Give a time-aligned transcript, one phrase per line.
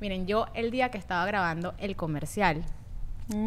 [0.00, 2.64] Miren, yo el día que estaba grabando el comercial,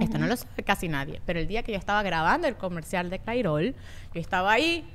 [0.02, 3.10] esto no lo sabe casi nadie, pero el día que yo estaba grabando el comercial
[3.10, 3.76] de Cairol,
[4.14, 4.86] yo estaba ahí,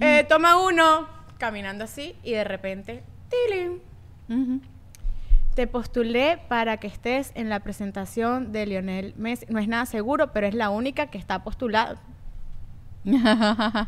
[0.00, 1.06] eh, toma uno,
[1.38, 3.80] caminando así, y de repente, ¡tiling!
[5.54, 9.44] Te postulé para que estés en la presentación de Lionel Messi.
[9.50, 12.00] No es nada seguro, pero es la única que está postulada.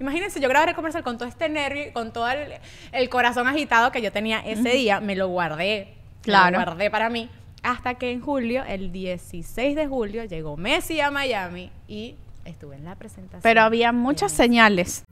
[0.00, 2.54] Imagínense, yo grabar el comercial con todo este nervio, con todo el,
[2.92, 5.94] el corazón agitado que yo tenía ese día, me lo guardé.
[6.22, 6.58] Claro.
[6.58, 7.28] Me lo guardé para mí.
[7.62, 12.84] Hasta que en julio, el 16 de julio, llegó Messi a Miami y estuve en
[12.84, 13.42] la presentación.
[13.42, 15.04] Pero había muchas señales.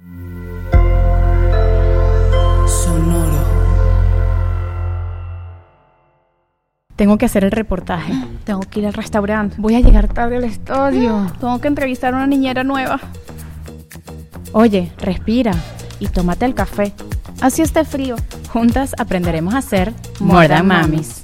[6.99, 8.13] Tengo que hacer el reportaje.
[8.45, 9.55] Tengo que ir al restaurante.
[9.57, 11.31] Voy a llegar tarde al estudio.
[11.41, 12.99] Tengo que entrevistar a una niñera nueva.
[14.53, 15.53] Oye, respira
[16.01, 16.93] y tómate el café.
[17.41, 18.17] Así esté frío.
[18.53, 19.63] Juntas aprenderemos a
[20.19, 21.23] More Than Mamis.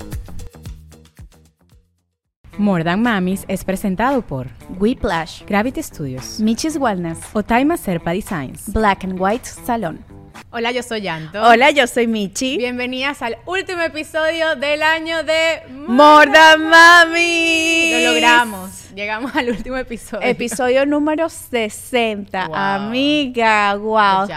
[2.57, 4.47] More Than Mamis es presentado por
[4.79, 5.45] Whiplash.
[5.45, 7.19] Gravity Studios, Michis Wellness.
[7.33, 8.73] Otaima Serpa Designs.
[8.73, 10.05] Black and White Salon.
[10.51, 11.43] Hola, yo soy Yanto.
[11.43, 12.57] Hola, yo soy Michi.
[12.57, 17.91] Bienvenidas al último episodio del año de More Than Mami.
[17.93, 18.91] Lo logramos.
[18.95, 20.27] Llegamos al último episodio.
[20.27, 22.47] Episodio número 60.
[22.47, 22.57] Wow.
[22.57, 24.29] Amiga, wow.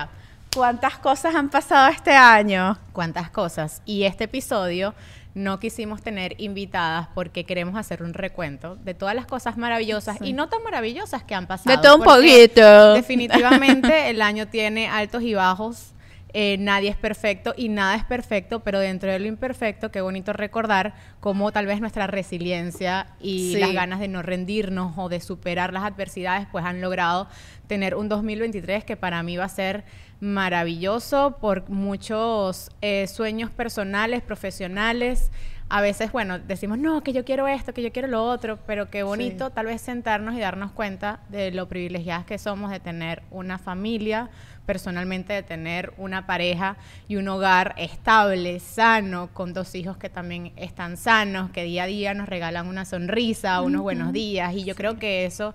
[0.56, 2.78] ¿Cuántas cosas han pasado este año?
[2.94, 3.82] Cuántas cosas.
[3.86, 4.96] Y este episodio
[5.38, 10.34] no quisimos tener invitadas porque queremos hacer un recuento de todas las cosas maravillosas y
[10.34, 11.76] no tan maravillosas que han pasado.
[11.76, 12.94] De todo un poquito.
[12.94, 15.94] Definitivamente el año tiene altos y bajos.
[16.34, 20.34] eh, nadie es perfecto y nada es perfecto, pero dentro de lo imperfecto, qué bonito
[20.34, 23.60] recordar cómo tal vez nuestra resiliencia y Sí.
[23.60, 27.28] las ganas de no rendirnos o de superar las adversidades, pues han logrado
[27.68, 29.86] tener un 2023 que para mí va a ser
[30.20, 35.32] maravilloso por muchos eh, sueños personales, profesionales.
[35.70, 38.90] A veces, bueno, decimos, no, que yo quiero esto, que yo quiero lo otro, pero
[38.90, 43.22] qué bonito tal vez sentarnos y darnos cuenta de lo privilegiadas que somos de tener
[43.32, 44.30] una familia,
[44.66, 46.78] personalmente de tener una pareja
[47.10, 51.88] y un hogar estable, sano, con dos hijos que también están sanos, que día a
[51.88, 55.54] día nos regalan una sonrisa, unos buenos días, y yo creo que eso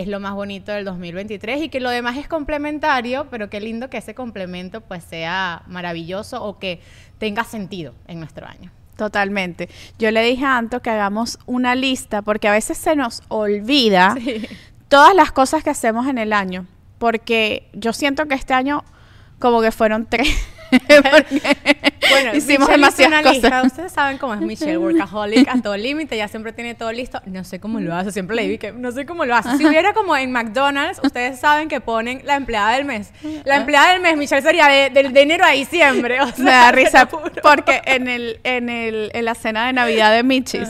[0.00, 3.90] es lo más bonito del 2023 y que lo demás es complementario, pero qué lindo
[3.90, 6.80] que ese complemento pues sea maravilloso o que
[7.18, 8.72] tenga sentido en nuestro año.
[8.96, 9.68] Totalmente.
[9.98, 14.16] Yo le dije a Anto que hagamos una lista porque a veces se nos olvida
[14.88, 16.66] todas las cosas que hacemos en el año.
[16.98, 18.84] Porque yo siento que este año
[19.38, 20.28] como que fueron tres.
[22.10, 23.48] Bueno, hicimos demasiadas lista.
[23.50, 23.66] cosas.
[23.66, 27.20] Ustedes saben cómo es Michelle, workaholic a todo límite, ya siempre tiene todo listo.
[27.26, 29.56] No sé cómo lo hace, siempre le digo que no sé cómo lo hace.
[29.56, 33.10] Si hubiera como en McDonald's, ustedes saben que ponen la empleada del mes.
[33.44, 36.20] La empleada del mes, Michelle, sería de, del- de enero a diciembre.
[36.20, 37.08] o Me sea, da te risa
[37.42, 40.68] porque en el, en el, en la cena de Navidad de Michis,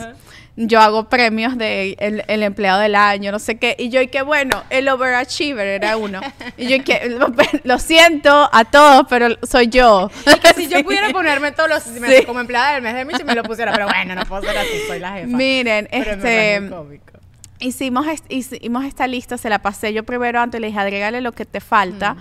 [0.57, 4.07] yo hago premios de el, el empleado del año, no sé qué, y yo y
[4.07, 6.21] que bueno, el overachiever era uno.
[6.57, 7.17] Y yo y que
[7.63, 10.09] lo siento a todos, pero soy yo.
[10.25, 12.25] Y que si yo pudiera ponerme todos los Sí.
[12.25, 13.73] como empleada del mes de Michelle, me lo pusiera.
[13.73, 15.27] Pero bueno, no puedo ser así, soy la jefa.
[15.27, 16.69] Miren, Pero este
[17.59, 21.45] hicimos, hicimos esta lista, se la pasé yo primero antes, le dije, agrégale lo que
[21.45, 22.15] te falta,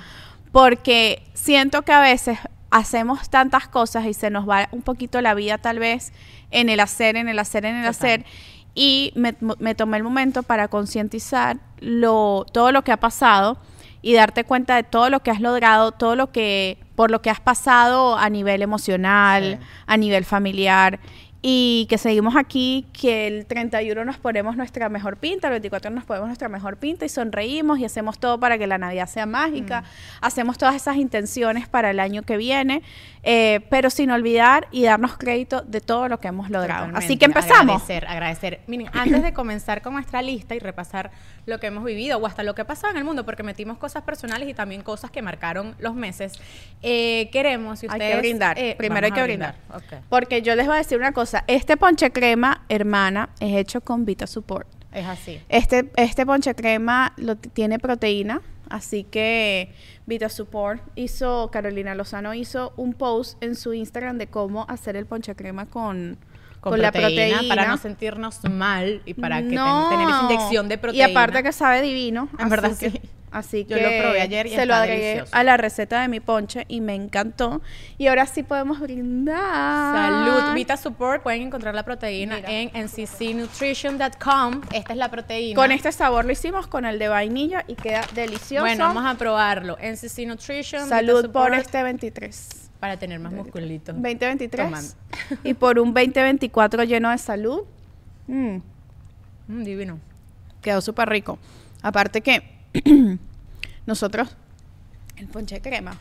[0.53, 2.39] porque siento que a veces
[2.75, 6.13] hacemos tantas cosas y se nos va un poquito la vida tal vez
[6.51, 7.91] en el hacer, en el hacer, en el Total.
[7.91, 8.25] hacer.
[8.75, 13.59] Y me, me tomé el momento para concientizar lo, todo lo que ha pasado
[14.03, 17.31] y darte cuenta de todo lo que has logrado, todo lo que, por lo que
[17.31, 19.67] has pasado a nivel emocional, Sí.
[19.87, 20.99] a nivel familiar.
[21.47, 26.05] Y que seguimos aquí, que el 31 nos ponemos nuestra mejor pinta, el 24 nos
[26.05, 29.83] ponemos nuestra mejor pinta y sonreímos y hacemos todo para que la Navidad sea mágica,
[29.83, 29.85] Mm.
[30.23, 32.81] hacemos todas esas intenciones para el año que viene,
[33.27, 36.91] eh, pero sin olvidar y darnos crédito de todo lo que hemos logrado.
[36.95, 37.39] Así que Totalmente.
[37.41, 37.83] empezamos.
[37.83, 38.61] Agradecer, agradecer.
[38.67, 41.11] Miren, antes de comenzar con nuestra lista y repasar
[41.47, 43.79] lo que hemos vivido o hasta lo que ha pasado en el mundo, porque metimos
[43.79, 46.35] cosas personales y también cosas que marcaron los meses,
[46.83, 48.15] eh, queremos, si Hay ustedes...
[48.15, 48.59] que brindar.
[48.59, 49.55] eh, Primero hay que a brindar.
[49.75, 50.01] Ok.
[50.09, 51.45] Porque yo les voy a decir una cosa.
[51.47, 54.69] Este ponche crema, hermana, es hecho con Vita Support.
[54.93, 55.41] Es así.
[55.49, 58.43] Este, este ponche crema lo, tiene proteína,
[58.75, 59.73] así que
[60.07, 65.07] Vita Support hizo, Carolina Lozano hizo un post en su Instagram de cómo hacer el
[65.07, 66.19] ponche crema con,
[66.65, 67.43] Con, con la proteína.
[67.49, 69.89] Para no sentirnos mal y para que ten- No.
[69.91, 71.09] tener esa inyección de proteína.
[71.09, 72.29] Y aparte que sabe divino.
[72.39, 73.01] En verdad, que- sí.
[73.31, 75.35] Así Yo que lo probé ayer y se lo agregué delicioso.
[75.35, 77.63] a la receta de mi ponche y me encantó.
[77.99, 79.35] Y ahora sí podemos brindar.
[80.29, 80.55] Salud.
[80.55, 82.49] Vita Support, pueden encontrar la proteína Mira.
[82.49, 84.61] en nccnutrition.com.
[84.73, 85.57] Esta es la proteína.
[85.57, 88.65] Con este sabor lo hicimos con el de vainilla y queda delicioso.
[88.65, 89.77] Bueno, vamos a probarlo.
[89.81, 90.85] NCC Nutrition.
[90.85, 92.64] Vita Salud por este 23.
[92.81, 93.95] Para tener más musculitos.
[93.95, 94.89] 2023 Tomando.
[95.43, 97.63] y por un 2024 lleno de salud.
[98.27, 98.59] Mm,
[99.49, 99.99] Mm, divino.
[100.63, 101.39] quedó súper rico.
[101.83, 102.43] Aparte que
[103.87, 104.35] nosotros,
[105.17, 105.97] el ponche de crema,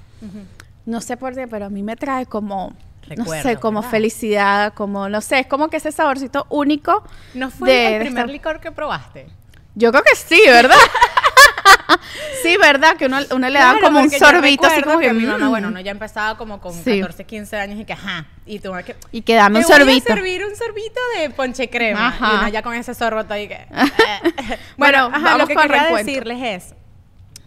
[0.86, 2.76] no sé por qué, pero a mí me trae como, no
[3.08, 3.92] Recuerdo, sé, como ¿verdad?
[3.92, 7.04] felicidad, como, no sé, es como que ese saborcito único.
[7.34, 9.28] ¿No fue de- el primer esta- licor que probaste?
[9.76, 10.78] Yo creo que sí, ¿verdad?
[12.44, 12.95] sí, ¿verdad?
[12.98, 15.13] Que uno, uno le da como un sorbito así como que...
[15.13, 17.00] mi mamá, mm, bueno, uno ya empezaba como con Sí.
[17.00, 18.95] 14, 15 años y que, ajá, y tú que...
[19.12, 20.07] Y que dame un "Te voy a sorbito.
[20.13, 22.07] servir un sorbito de ponche crema.
[22.07, 22.31] Ajá.
[22.33, 23.65] Y uno ya con ese sorbo todo ahí que...
[24.77, 26.75] Bueno, bueno, ajá, vamos lo que quería decirles es...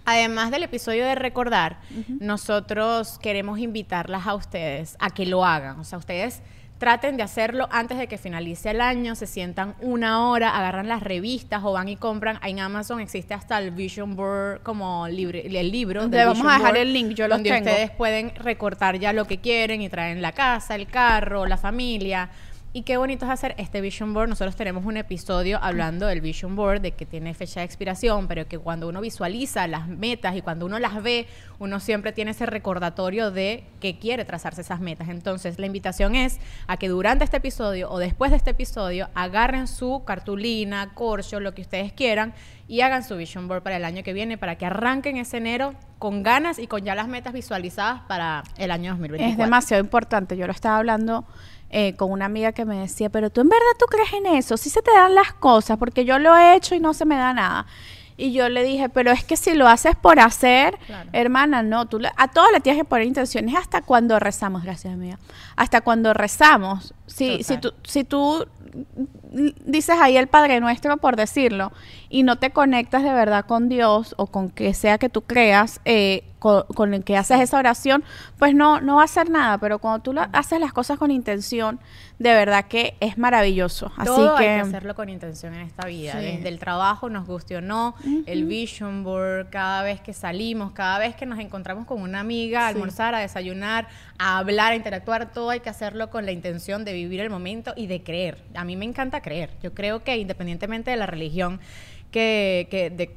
[0.08, 1.80] Además del episodio de recordar,
[2.20, 5.80] nosotros queremos invitarlas a ustedes a que lo hagan.
[5.80, 6.42] O sea, ustedes
[6.78, 11.02] traten de hacerlo antes de que finalice el año, se sientan una hora, agarran las
[11.02, 12.38] revistas o van y compran.
[12.43, 16.06] En Amazon existe hasta el Vision Board como libre, el libro.
[16.06, 17.70] Le vamos a dejar Board, el link, yo los donde tengo.
[17.70, 22.28] ustedes pueden recortar ya lo que quieren y traen la casa, el carro, la familia.
[22.76, 24.28] Y qué bonito es hacer este Vision Board.
[24.28, 28.46] Nosotros tenemos un episodio hablando del Vision Board, de que tiene fecha de expiración, pero
[28.49, 31.26] que cuando uno visualiza las metas y cuando uno las ve,
[31.58, 35.08] uno siempre tiene ese recordatorio de que quiere trazarse esas metas.
[35.08, 39.69] Entonces, la invitación es a que durante este episodio o después de este episodio agarren
[39.69, 42.34] su cartulina, corcho, lo que ustedes quieran
[42.69, 45.75] y hagan su Vision Board para el año que viene, para que arranquen ese enero
[45.99, 49.32] con ganas y con ya las metas visualizadas para el año 2024.
[49.32, 50.37] Es demasiado importante.
[50.37, 51.25] Yo lo estaba hablando
[51.70, 54.56] eh, con una amiga que me decía, pero tú en verdad tú crees en eso,
[54.56, 57.16] sí se te dan las cosas, porque yo lo he hecho y no se me
[57.16, 57.66] da nada.
[58.18, 61.10] Y yo le dije, pero es que si lo haces por hacer, Claro.
[61.12, 64.94] hermana, no, tú le- a todos le tienes que poner intenciones hasta cuando rezamos, gracias
[64.94, 65.18] amiga,
[65.54, 66.94] hasta cuando rezamos.
[67.06, 68.46] Si, si, tú, si tú
[69.64, 71.72] dices ahí el Padre Nuestro, por decirlo,
[72.08, 75.80] y no te conectas de verdad con Dios o con que sea que tú creas,
[75.84, 78.04] eh, con, con el que haces esa oración,
[78.38, 79.58] pues no, no va a hacer nada.
[79.58, 81.80] Pero cuando tú la- haces las cosas con intención,
[82.18, 83.90] de verdad que es maravilloso.
[83.96, 86.12] Así Todo que, hay que hacerlo con intención en esta vida.
[86.12, 86.18] Sí.
[86.18, 87.94] Desde el trabajo, nos guste o no,
[88.26, 92.66] el vision board, cada vez que salimos, cada vez que nos encontramos con una amiga,
[92.68, 92.74] a Sí.
[92.76, 93.88] almorzar, a desayunar,
[94.18, 97.72] a hablar, a interactuar, todo hay que hacerlo con la intención de vivir el momento
[97.76, 98.38] y de creer.
[98.54, 99.50] A mí me encanta creer.
[99.62, 101.61] Yo creo que independientemente de la religión
[102.12, 103.11] que, que de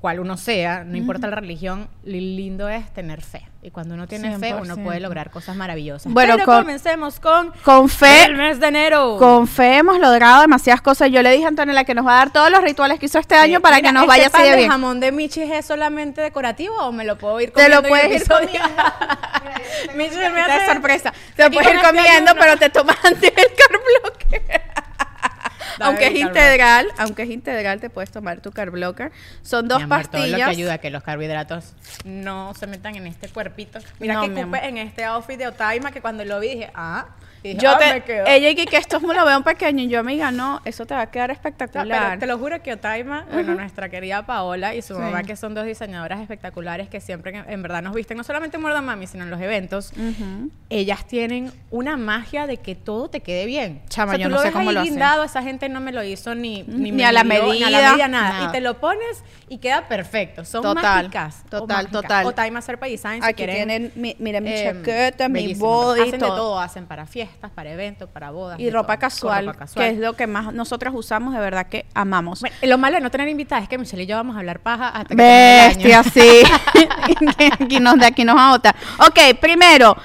[0.00, 3.40] cual uno sea, no importa la religión, lo lindo es tener fe.
[3.62, 4.84] Y cuando uno tiene fe, uno 100%.
[4.84, 6.12] puede lograr cosas maravillosas.
[6.12, 9.16] Bueno, Pero con- comencemos con, con fe, el mes de enero.
[9.18, 11.10] con fe hemos logrado demasiadas cosas.
[11.10, 13.18] Yo le dije a Antonella que nos va a dar todos los rituales que hizo
[13.18, 14.68] este año para Mira, que nos ¿este vaya así pan de bien.
[14.70, 17.80] jamón de Michis es solamente decorativo o me lo puedo ir Te comiendo?
[17.80, 18.46] lo puedes el ir episodio?
[18.48, 18.82] comiendo.
[19.96, 21.14] Michis me hace sorpresa.
[21.34, 24.62] Te lo puedes ir este comiendo, pero te tomas antes el carblocker.
[25.80, 29.12] Aunque es integral, aunque es integral, te puedes tomar tu carblocker.
[29.42, 30.48] Son dos Mi amor, Todo lo que pastillas.
[30.48, 33.78] ayuda a que los carbohidratos no se metan en este cuerpito.
[33.98, 36.70] Mira No, que mi cupe en este outfit de Otaima que cuando lo vi dije,
[36.74, 37.06] ah.
[37.50, 38.26] Dije, Yo ah, te, me quedó.
[38.26, 41.02] ella y que, esto me lo veo pequeño y yo amiga no, eso te va
[41.02, 42.08] a quedar espectacular.
[42.10, 45.00] pero te lo juro que Otaima, bueno, nuestra querida Paola y su Sí.
[45.00, 48.56] mamá, que son dos diseñadoras espectaculares que siempre en, en verdad nos visten, no solamente
[48.56, 49.92] en Muerda Mami, sino en los eventos,
[50.70, 53.82] ellas tienen una magia de que todo te quede bien.
[53.88, 55.00] Chama, o sea, yo no lo sé cómo lo hacen.
[55.24, 57.90] esa gente no me lo hizo ni, ni, a la midió, Ni a la medida,
[57.92, 58.32] medida, nada.
[58.32, 58.48] nada.
[58.48, 60.44] Y te lo pones y queda perfecto.
[60.44, 61.44] Son Total, mágicas.
[61.48, 62.26] total, total.
[62.26, 66.02] O Time Serpa Design, si Aquí quieren, tienen, mi, mira mi eh, chaqueta, mi body,
[66.02, 66.30] Hacen todo.
[66.32, 66.60] de todo.
[66.60, 68.58] Hacen para fiestas, para eventos, para bodas.
[68.60, 69.00] Y ropa todo.
[69.00, 69.84] Casual, ropa casual.
[69.84, 72.40] que es lo que más nosotras usamos, de verdad que amamos.
[72.40, 74.60] Bueno, lo malo de no tener invitada es que Michelle y yo vamos a hablar
[74.60, 75.16] paja hasta que.
[75.16, 76.42] Bestia, sí.
[77.60, 78.74] aquí nos, de aquí nos agota.
[78.98, 79.96] Ok, primero,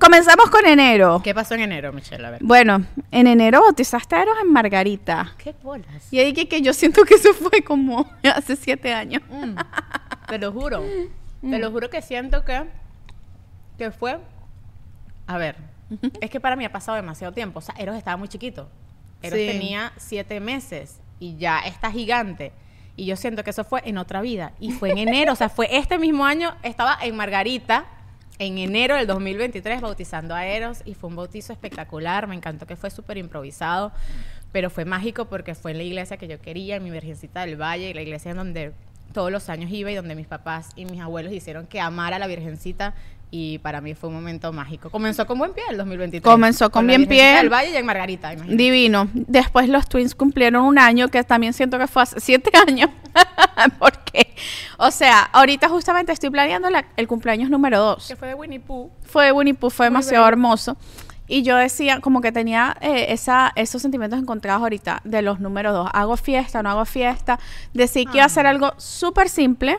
[0.00, 1.20] Comenzamos con enero.
[1.22, 2.26] ¿Qué pasó en enero, Michelle?
[2.26, 2.40] A ver.
[2.42, 5.34] Bueno, en enero bautizaste a Eros en Margarita.
[5.38, 6.12] ¿Qué bolas?
[6.12, 9.22] Y ahí que, que yo siento que eso fue como hace siete años.
[9.30, 9.56] Mm,
[10.28, 10.82] te lo juro.
[11.40, 12.64] Te lo juro que siento que,
[13.78, 14.18] que fue.
[15.26, 15.56] A ver,
[16.20, 17.58] es que para mí ha pasado demasiado tiempo.
[17.58, 18.68] O sea, Eros estaba muy chiquito.
[19.22, 19.46] Eros Sí.
[19.46, 22.52] tenía siete meses y ya está gigante.
[22.96, 24.52] Y yo siento que eso fue en otra vida.
[24.60, 27.86] Y fue en enero, o sea, fue este mismo año, estaba en Margarita,
[28.38, 30.82] en enero del 2023, bautizando a Eros.
[30.84, 32.26] Y fue un bautizo espectacular.
[32.28, 33.92] Me encantó que fue súper improvisado.
[34.52, 37.60] Pero fue mágico porque fue en la iglesia que yo quería, en mi Virgencita del
[37.60, 38.72] Valle, la iglesia en donde
[39.12, 42.18] todos los años iba y donde mis papás y mis abuelos hicieron que amara a
[42.20, 42.94] la Virgencita.
[43.36, 44.90] Y para mí fue un momento mágico.
[44.90, 46.22] Comenzó con buen pie el 2023.
[46.22, 47.34] Comenzó con la bien pie.
[47.34, 48.62] del Valle y en Margarita, imagínate.
[48.62, 49.08] Divino.
[49.12, 52.90] Después los twins cumplieron un año, que también siento que fue hace siete años.
[53.80, 54.34] Porque,
[54.78, 58.06] o sea, ahorita justamente estoy planeando la- el cumpleaños número dos.
[58.06, 58.90] Que fue de Winnie Pooh.
[59.02, 60.28] Fue Winnie Pooh, fue Muy demasiado bello.
[60.32, 60.76] hermoso.
[61.26, 65.72] Y yo decía, como que tenía eh, esa, esos sentimientos encontrados ahorita de los números
[65.72, 65.90] dos.
[65.92, 67.40] Hago fiesta, no hago fiesta.
[67.72, 69.78] Decidí que iba a hacer algo súper simple.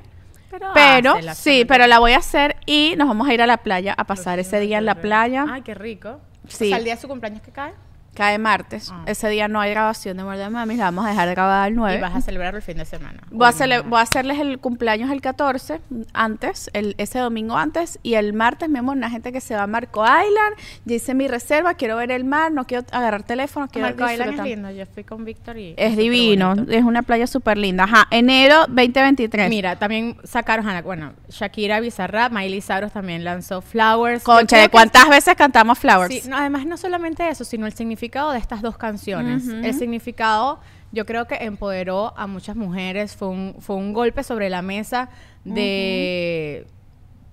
[0.52, 3.58] Pero, Pero, sí, pero la voy a hacer y nos vamos a ir a la
[3.58, 5.46] playa a pasar ese día en la playa.
[5.50, 6.20] Ay, qué rico.
[6.48, 6.66] Sí.
[6.66, 7.74] O sea, el día de su cumpleaños que cae.
[8.16, 8.90] Cae martes.
[8.92, 9.04] Ah.
[9.08, 11.98] Ese día no hay grabación de Murder Mami, la vamos a dejar grabada el 9.
[11.98, 13.20] Y vas a celebrar el fin de semana.
[13.30, 13.90] Voy a, Uy, cele- no.
[13.90, 15.82] voy a hacerles el cumpleaños el 14,
[16.14, 19.64] antes, el, ese domingo antes, y el martes, mi amor, una gente que se va
[19.64, 20.56] a Marco Island,
[20.86, 24.40] ya hice mi reserva, quiero ver el mar, no quiero agarrar teléfono, quiero Marco Island
[24.40, 24.72] es lindo.
[24.72, 25.74] Yo fui con Víctor y...
[25.76, 26.72] Es divino, bonito.
[26.72, 27.84] es una playa súper linda.
[27.84, 29.50] Ajá, enero 2023.
[29.50, 34.24] Mira, también sacaron, bueno, Shakira Bizarrap, Miley Cyrus también lanzó Flowers.
[34.24, 36.14] Concha, ¿de cuántas veces cantamos Flowers?
[36.14, 39.48] Sí, no, además no solamente eso, sino el significado de estas dos canciones.
[39.48, 40.60] El significado,
[40.92, 45.10] yo creo que empoderó a muchas mujeres, fue un, fue un golpe sobre la mesa
[45.44, 46.68] de,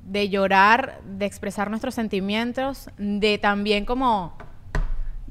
[0.05, 4.37] de llorar, de expresar nuestros sentimientos, de también como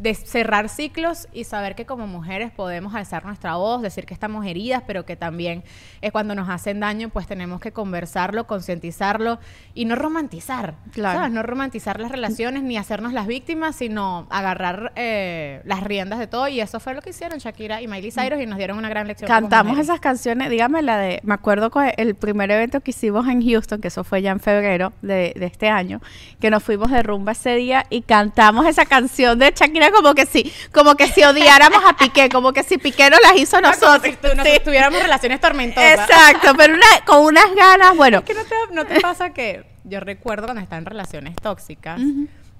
[0.02, 4.46] de cerrar ciclos y saber que como mujeres podemos alzar nuestra voz, decir que estamos
[4.48, 5.64] heridas, pero que también
[6.02, 9.38] es cuando nos hacen daño, pues tenemos que conversarlo, concientizarlo
[9.76, 11.20] y no romantizar, Claro.
[11.20, 11.32] ¿sabes?
[11.34, 16.48] No romantizar las relaciones ni hacernos las víctimas, sino agarrar eh, las riendas de todo
[16.48, 19.06] y eso fue lo que hicieron Shakira y Miley Cyrus y nos dieron una gran
[19.08, 19.28] lección.
[19.28, 23.48] Cantamos esas canciones, dígame la de, me acuerdo con el primer evento que hicimos en
[23.48, 26.02] Houston, que eso fue ya en febrero de, de este año,
[26.40, 30.26] que nos fuimos de rumba ese día y cantamos esa canción de Shakira como que
[30.26, 33.62] si, como que si odiáramos a Piqué, como que si Piqué no las hizo Ah,
[33.62, 34.04] como nosotros.
[34.04, 34.60] si tu- nos Sí.
[34.64, 36.10] tuviéramos relaciones tormentosas.
[36.10, 39.66] Exacto, pero una- con unas ganas, bueno, Es que no te, no te pasa que
[39.84, 42.00] yo recuerdo cuando estaba en relaciones tóxicas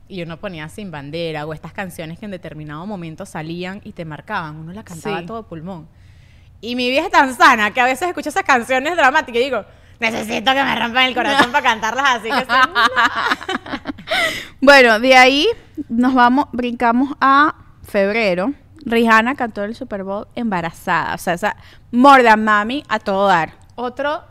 [0.08, 4.04] y uno ponía sin bandera o estas canciones que en determinado momento salían y te
[4.06, 5.24] marcaban, uno la cantaba Sí.
[5.24, 5.88] a todo pulmón.
[6.60, 9.66] Y mi vida es tan sana que a veces escucho esas canciones dramáticas y digo,
[10.02, 12.46] necesito que me rompan el corazón para cantarlas así que.
[14.62, 15.48] Bueno, de ahí
[15.90, 18.54] nos vamos, brincamos a febrero.
[18.86, 21.16] Rihanna cantó el Super Bowl embarazada.
[21.16, 21.56] O sea, esa
[21.92, 23.54] More Than Mami a todo dar.
[23.76, 24.24] Otro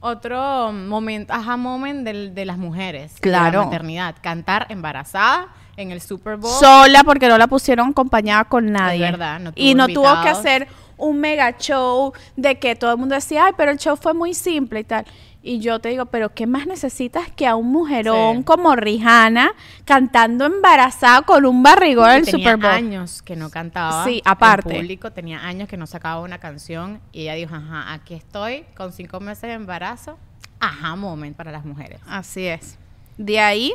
[0.00, 3.14] otro momento, ajá, moment del- de las mujeres.
[3.16, 3.60] de Claro.
[3.60, 4.14] la maternidad.
[4.20, 6.52] Cantar embarazada en el Super Bowl.
[6.60, 9.00] Sola porque no la pusieron acompañada con nadie.
[9.00, 10.68] verdad, no y no tuvo que hacer
[10.98, 14.34] un mega show de que todo el mundo decía, ay, pero el show fue muy
[14.34, 15.06] simple y tal.
[15.40, 18.42] Y yo te digo, pero ¿qué más necesitas que a un mujerón Sí.
[18.44, 19.52] como Rihanna
[19.84, 22.66] cantando embarazada con un barrigón en el Super Bowl?
[22.70, 24.04] años que no cantaba.
[24.04, 24.74] Sí, aparte.
[24.74, 28.64] En público tenía años que no sacaba una canción y ella dijo, ajá, aquí estoy
[28.76, 30.18] con cinco meses de embarazo.
[30.60, 32.00] Ajá, moment para las mujeres.
[32.08, 32.76] Así es.
[33.16, 33.72] De ahí,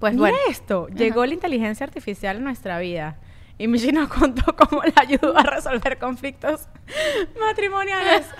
[0.00, 0.38] pues Mira bueno.
[0.50, 3.16] esto, llegó la inteligencia artificial en nuestra vida.
[3.58, 6.62] Y Michi nos contó cómo la ayudó a resolver conflictos
[7.40, 8.26] matrimoniales.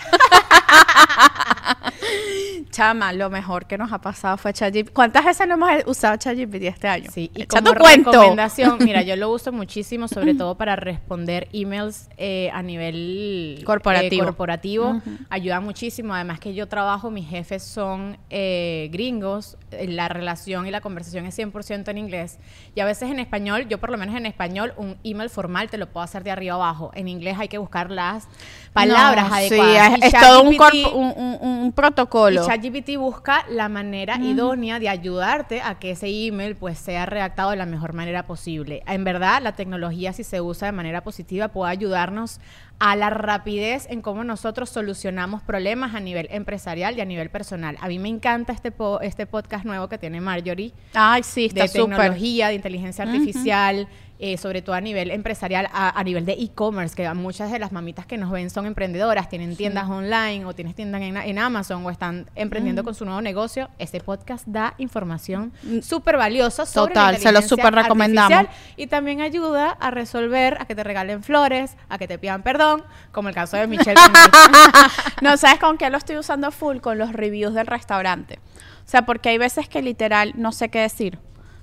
[2.77, 4.93] Chama, lo mejor que nos ha pasado fue ChatGPT.
[4.93, 7.11] ¿Cuántas veces no hemos usado ChatGPT este año?
[7.11, 8.13] Sí, y Echa como tu cuento.
[8.13, 14.25] recomendación, mira, yo lo uso muchísimo, sobre todo para responder emails eh, a nivel Corporativo.
[14.25, 15.01] eh, corporativo.
[15.31, 16.13] Ayuda muchísimo.
[16.15, 21.25] Además que yo trabajo, mis jefes son eh, gringos, eh, la relación y la conversación
[21.25, 22.39] es 100% en inglés.
[22.75, 25.79] Y a veces en español, yo por lo menos en español, un email formal te
[25.79, 26.91] lo puedo hacer de arriba abajo.
[26.95, 28.29] En inglés hay que buscar las
[28.75, 29.95] palabras No, adecuadas.
[29.95, 32.43] Sí, es, es todo un, un, un- un protocolo.
[32.43, 37.51] y ChatGPT busca la manera idónea de ayudarte a que ese email pues sea redactado
[37.51, 38.83] de la mejor manera posible.
[38.87, 42.41] En verdad, la tecnología si se usa de manera positiva puede ayudarnos
[42.79, 47.77] a la rapidez en cómo nosotros solucionamos problemas a nivel empresarial y a nivel personal.
[47.81, 51.63] A mí me encanta este po- este podcast nuevo que tiene Marjorie Ay, sí, está
[51.63, 56.33] de tecnología, de inteligencia artificial eh, sobre todo a nivel empresarial, a, a nivel de
[56.33, 60.55] e-commerce, que muchas de las mamitas que nos ven son emprendedoras, tienen tiendas online o
[60.55, 64.75] tienes tiendas en, en Amazon o están emprendiendo con su nuevo negocio, este podcast da
[64.79, 68.49] información súper valiosa sobre la Total, se lo súper recomendamos.
[68.77, 72.85] y también ayuda a resolver, a que te regalen flores, a que te pidan perdón,
[73.13, 73.97] como el caso de Michelle.
[75.23, 76.79] no, ¿sabes con qué lo estoy usando full?
[76.79, 78.39] Con los reviews del restaurante.
[78.87, 81.19] O sea, porque hay veces que literal no sé qué decir.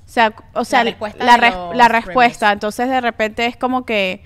[0.06, 1.54] O sea, o sea, respuesta la, res-
[1.90, 2.52] respuesta.
[2.52, 4.24] Entonces, de repente es como que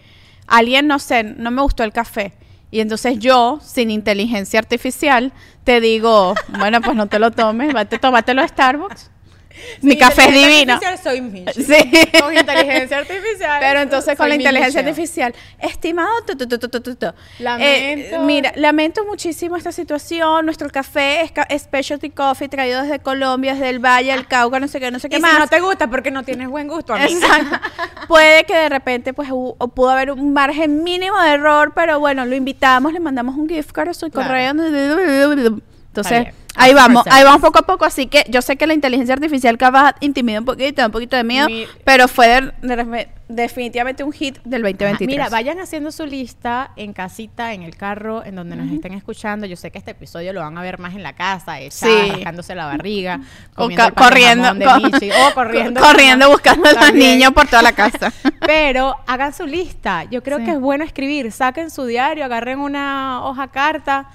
[0.48, 2.34] alguien, no sé, no me gustó el café.
[2.72, 5.32] Y entonces yo, sin inteligencia artificial,
[5.64, 9.12] te digo, bueno, pues no te lo tomes, tómatelo a Starbucks.
[9.82, 10.74] Mi Sin café es divino.
[10.74, 11.64] artificial Soy Michelle.
[11.66, 12.02] Sí.
[12.22, 13.58] Con inteligencia artificial.
[13.60, 17.08] Pero entonces con la inteligencia artificial, estimado, tu, tu, tu, tu, tu, tu, tu.
[17.40, 18.16] Lamento.
[18.16, 20.46] Eh, mira, lamento muchísimo esta situación.
[20.46, 24.80] Nuestro café es specialty coffee traído desde Colombia, desde el Valle, el Cauca, no sé
[24.80, 25.40] qué, no sé Y qué si más.
[25.40, 27.10] no te gusta porque no tienes buen gusto, amiga.
[27.10, 27.60] Exacto.
[28.08, 32.26] Puede que de repente pues o pudo haber un margen mínimo de error, pero bueno,
[32.26, 34.28] lo invitamos, le mandamos un gift card a su Claro.
[34.30, 34.54] correo.
[36.02, 39.14] Entonces, ahí vamos, ahí vamos poco a poco, así que yo sé que la inteligencia
[39.14, 43.10] artificial capaz intimida un poquito, da un poquito de miedo, Mi- pero fue de- de-
[43.30, 45.08] definitivamente un hit del 2023.
[45.08, 49.46] Mira, vayan haciendo su lista en casita, en el carro, en donde nos estén escuchando.
[49.46, 51.92] Yo sé que este episodio lo van a ver más en la casa, echada,
[52.42, 52.54] Sí.
[52.56, 53.20] la barriga,
[53.56, 55.82] comiendo corriendo, jamón de co- Michi, o corriendo.
[55.82, 58.14] corriendo buscando a los niños por toda la casa.
[58.48, 60.06] Pero hagan su lista.
[60.06, 60.46] Yo creo Sí.
[60.46, 61.32] que es bueno escribir.
[61.34, 64.08] Saquen su diario, agarren una hoja carta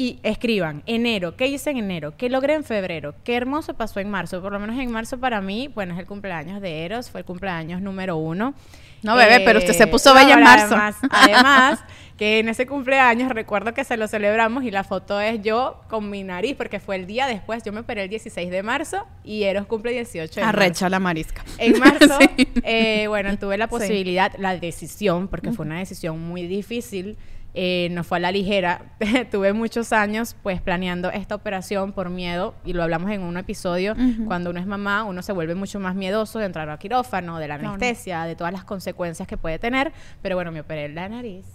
[0.00, 0.84] y escriban.
[0.86, 2.14] Enero, ¿qué hice en enero?
[2.16, 3.16] ¿Qué logré en febrero?
[3.24, 4.40] ¿Qué hermoso pasó en marzo?
[4.40, 7.26] Por lo menos en marzo para mí, bueno, es el cumpleaños de Eros, fue el
[7.26, 8.54] cumpleaños número uno.
[8.56, 10.76] Eh, No, bebé, pero usted se puso bella en marzo.
[10.76, 11.84] Además, además,
[12.16, 16.08] que en ese cumpleaños recuerdo que se lo celebramos y la foto es yo con
[16.10, 17.64] mi nariz, porque fue el día después.
[17.64, 20.60] Yo me operé el 16 de marzo y Eros cumple 18 de marzo.
[20.60, 21.44] Arrecha la marisca.
[21.58, 22.48] En marzo, Sí.
[22.62, 27.16] eh, bueno, tuve la posibilidad, la decisión, porque fue una decisión muy difícil,
[27.54, 28.82] eh, no fue a la ligera.
[29.30, 33.94] tuve muchos años, pues, planeando esta operación por miedo, y lo hablamos en un episodio.
[34.26, 37.48] Cuando uno es mamá, uno se vuelve mucho más miedoso de entrar al quirófano, de
[37.48, 39.92] la anestesia, de todas las consecuencias que puede tener.
[40.22, 41.46] Pero bueno, me operé la nariz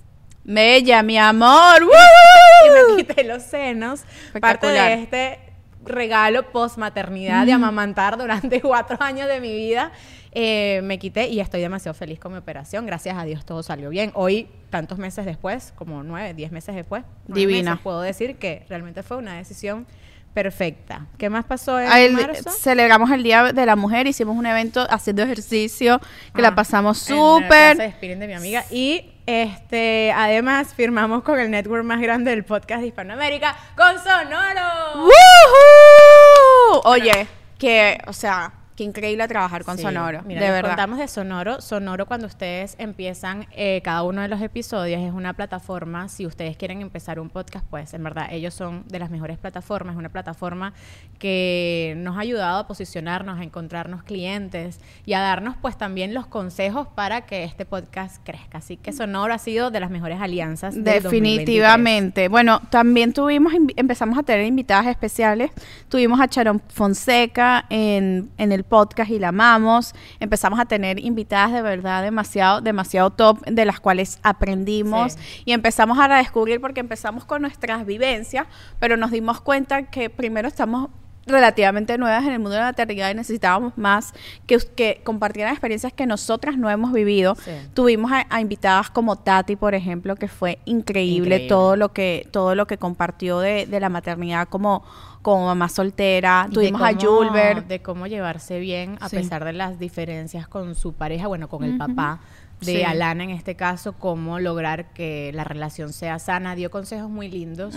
[0.43, 1.81] Bella, mi amor.
[1.81, 2.95] y ¡Woo!
[2.97, 4.01] me quité los senos.
[4.41, 5.52] Parte de este
[5.85, 9.91] regalo post maternidad de amamantar durante cuatro años de mi vida.
[10.35, 12.85] eh, me quité y estoy demasiado feliz con mi operación.
[12.87, 14.11] Gracias a Dios todo salió bien.
[14.15, 17.71] Hoy, tantos meses después, como nueve, diez meses después, Divina.
[17.71, 19.85] meses, puedo decir que realmente fue una decisión
[20.33, 21.05] perfecta.
[21.19, 22.49] ¿Qué más pasó en el- marzo?
[22.49, 26.01] celebramos el Día de la Mujer, hicimos un evento haciendo ejercicio,
[26.33, 27.77] que la Ah, pasamos la súper.
[27.77, 28.65] De mi amiga.
[28.71, 35.05] Y este, además firmamos con el network más grande del podcast de Hispanoamérica, con Sonoro.
[35.05, 36.81] ¡Woohoo!
[36.85, 40.69] Oye, que, o sea, qué increíble trabajar con Sí, Sonoro, Mira, de les verdad.
[40.71, 41.61] contamos de Sonoro.
[41.61, 46.09] Sonoro, cuando ustedes empiezan eh, cada uno de los episodios, es una plataforma.
[46.09, 49.93] Si ustedes quieren empezar un podcast, pues en verdad ellos son de las mejores plataformas.
[49.93, 50.73] Es una plataforma
[51.19, 56.25] que nos ha ayudado a posicionarnos, a encontrarnos clientes y a darnos, pues también los
[56.25, 58.57] consejos para que este podcast crezca.
[58.57, 60.73] Así que Sonoro ha sido de las mejores alianzas.
[60.75, 61.11] del 2023.
[61.11, 62.27] Definitivamente.
[62.27, 65.51] Bueno, también tuvimos, empezamos a tener invitadas especiales.
[65.89, 69.93] Tuvimos a Sharon Fonseca en, en el podcast y la amamos.
[70.19, 75.41] Empezamos a tener invitadas de verdad demasiado, demasiado top, de las cuales aprendimos Sí.
[75.45, 78.47] y empezamos a descubrir porque empezamos con nuestras vivencias,
[78.79, 80.89] pero nos dimos cuenta que primero estamos
[81.25, 84.13] relativamente nuevas en el mundo de la maternidad y necesitábamos más
[84.45, 87.35] que, que compartieran experiencias que nosotras no hemos vivido.
[87.35, 87.51] Sí.
[87.73, 91.47] Tuvimos a, a invitadas como Tati, por ejemplo, que fue increíble, Increíble.
[91.47, 94.83] todo lo que todo lo que compartió de, de la maternidad como,
[95.21, 96.47] como mamá soltera.
[96.49, 97.65] Y Tuvimos a cómo- Julber.
[97.67, 99.15] De cómo llevarse bien a Sí.
[99.17, 102.19] pesar de las diferencias con su pareja, bueno, con el papá
[102.65, 102.83] de Sí.
[102.83, 106.55] Alana en este caso, cómo lograr que la relación sea sana.
[106.55, 107.75] Dio consejos muy lindos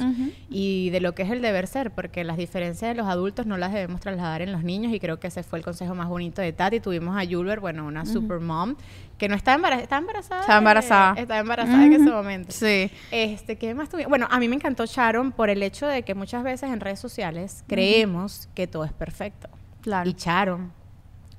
[0.50, 3.56] y de lo que es el deber ser, porque las diferencias de los adultos no
[3.58, 6.40] las debemos trasladar en los niños y creo que ese fue el consejo más bonito
[6.42, 6.80] de Tati.
[6.80, 8.76] Tuvimos a Julber, bueno, una super mom,
[9.18, 10.40] que no está embarazada, está embarazada.
[10.42, 11.14] Estaba embarazada.
[11.16, 12.52] eh, Estaba embarazada en ese momento.
[12.52, 12.90] Sí.
[13.10, 14.10] Este, ¿qué más tuvimos?
[14.10, 17.00] Bueno, a mí me encantó Sharon por el hecho de que muchas veces en redes
[17.00, 19.48] sociales creemos que todo es perfecto.
[19.80, 20.08] Claro.
[20.10, 20.72] Y Sharon,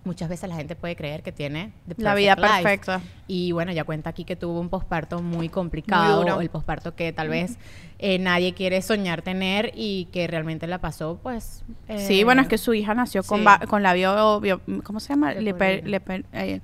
[0.08, 2.48] muchas veces la gente puede creer que tiene La vida life.
[2.48, 3.02] perfecta.
[3.28, 7.30] Y bueno, ya cuenta aquí que tuvo un posparto muy complicado, el posparto que tal
[7.30, 7.58] vez
[8.00, 11.64] eh, nadie quiere soñar tener y que realmente la pasó, pues.
[11.98, 13.46] Sí, eh, bueno, es que su hija nació con, sí.
[13.68, 15.34] con labio, bio- ¿cómo se llama?
[15.34, 16.62] Eh,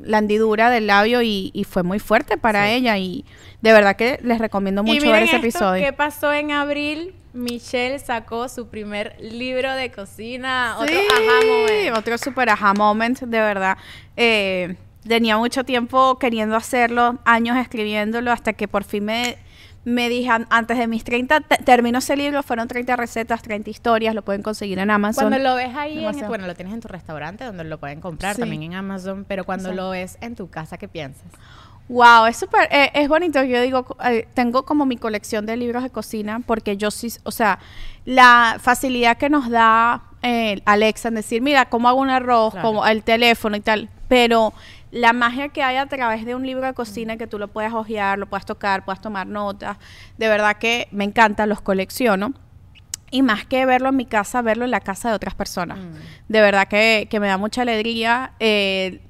[0.00, 2.72] la hendidura del labio y, y fue muy fuerte para Sí.
[2.74, 3.24] ella y
[3.60, 5.84] de verdad que les recomiendo mucho ver ese esto, episodio.
[5.84, 7.14] ¿Qué pasó en abril?
[7.38, 11.96] Michelle sacó su primer libro de cocina, otro aha moment.
[11.98, 13.78] Otro super aha moment, de verdad.
[14.16, 19.38] Eh, tenía mucho tiempo queriendo hacerlo, años escribiéndolo, hasta que por fin me,
[19.84, 23.70] me dije, an- antes de mis 30, te- termino ese libro, fueron 30 recetas, 30
[23.70, 25.28] historias, lo pueden conseguir en Amazon.
[25.28, 28.34] Cuando lo ves ahí, en, bueno, lo tienes en tu restaurante donde lo pueden comprar,
[28.34, 28.40] Sí.
[28.42, 29.82] también en Amazon, pero cuando Exacto.
[29.82, 31.24] lo ves en tu casa, ¿qué piensas?
[31.88, 33.42] Wow, es súper, eh, es bonito.
[33.42, 37.30] Yo digo, eh, tengo como mi colección de libros de cocina porque yo sí, o
[37.30, 37.58] sea,
[38.04, 42.68] la facilidad que nos da eh, Alexa en decir, mira, cómo hago un arroz, Claro.
[42.68, 44.52] como el teléfono y tal, pero
[44.90, 47.72] la magia que hay a través de un libro de cocina que tú lo puedes
[47.72, 49.76] hojear, lo puedes tocar, puedes tomar notas,
[50.18, 52.32] de verdad que me encanta, los colecciono.
[53.10, 55.78] Y más que verlo en mi casa, verlo en la casa de otras personas.
[55.78, 55.92] Mm.
[56.28, 58.32] De verdad que, que me da mucha alegría.
[58.38, 59.00] Eh,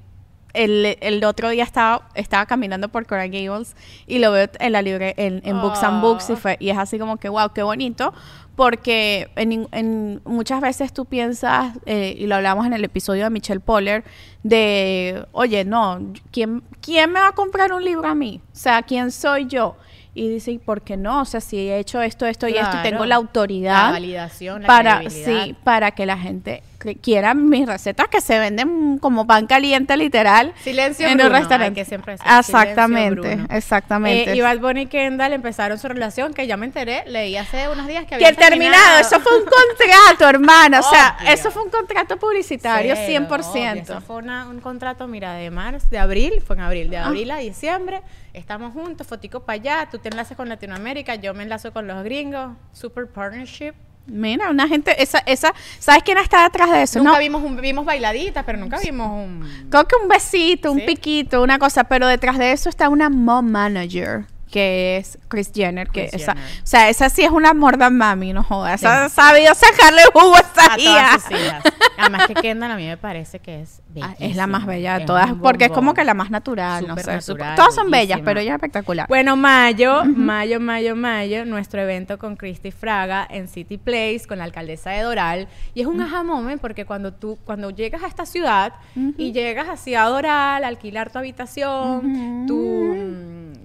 [0.53, 3.75] el, el otro día estaba, estaba caminando por Coral Gables
[4.07, 6.35] y lo veo en la libre, en, en Books and Books y, Ah.
[6.37, 8.13] fue- y es así como que, wow, qué bonito.
[8.55, 13.29] Porque en, en- muchas veces tú piensas, eh, y lo hablamos en el episodio de
[13.29, 14.03] Michelle Poller,
[14.43, 15.99] de, oye, no,
[16.31, 18.41] ¿quién, ¿quién me va a comprar un libro a mí?
[18.51, 19.77] O sea, ¿quién soy yo?
[20.13, 21.21] Y dice, ¿y por qué no?
[21.21, 24.61] O sea, si he hecho esto, esto y esto, y tengo la autoridad La validación,
[24.63, 29.27] la para, sí, para que la gente que quiera mis recetas que se venden como
[29.27, 31.75] pan caliente literal Silencio en Bruno, un restaurante.
[31.81, 33.47] que siempre exactamente, Bruno.
[33.49, 34.31] exactamente.
[34.31, 37.67] Eh, y Bad Bunny y Kendall empezaron su relación, que ya me enteré, leí hace
[37.69, 41.31] unos días que que habían el terminado, eso fue un contrato, hermano, o sea, Obvio.
[41.33, 43.71] eso fue un contrato publicitario Cero, 100%.
[43.71, 46.89] obvio, Eso fue una- un contrato, mira, de marzo, de abril, fue en abril, Ah.
[46.91, 48.01] de abril a diciembre,
[48.33, 52.03] estamos juntos, fotico para allá, tú te enlaces con Latinoamérica, yo me enlazo con los
[52.03, 53.73] gringos, super partnership.
[54.09, 56.99] Mira, una gente, esa, esa, ¿sabes quién está detrás de eso?
[56.99, 59.67] Nunca no, vimos un, vimos bailaditas, pero nunca vimos un...
[59.69, 60.85] Creo que un besito, un Sí.
[60.85, 65.87] piquito, una cosa, pero detrás de eso está una mom manager que es Chris Jenner,
[65.89, 66.51] que esa, Jenner.
[66.63, 70.35] o sea, esa sí es una morda mami, no jodas, esa ha sabido sacarle jugo
[70.35, 70.91] a esa A hija.
[71.09, 71.63] todas sus hijas.
[71.97, 74.93] Además que Kendall a mí me parece que es Ah, es la más bellísima, bella
[74.95, 77.55] de es todas, porque es como que la más natural, no Súper sé, súper- natural,
[77.55, 78.25] todas son bellas, bellísima.
[78.25, 79.07] pero ella es espectacular.
[79.07, 84.43] Bueno, mayo, mayo, mayo, mayo, nuestro evento con Christy Fraga en City Place con la
[84.45, 85.47] alcaldesa de Doral.
[85.73, 88.73] Y es un aha moment porque cuando tú, cuando llegas a esta ciudad
[89.17, 92.93] y llegas hacia Doral, alquilar tu habitación, tu,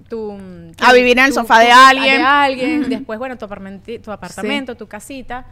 [0.09, 0.37] tu,
[0.79, 2.17] A vivir en el sofá de alguien.
[2.17, 5.45] de alguien, después, bueno, tu apartamento, tu, apartamento, tu casita,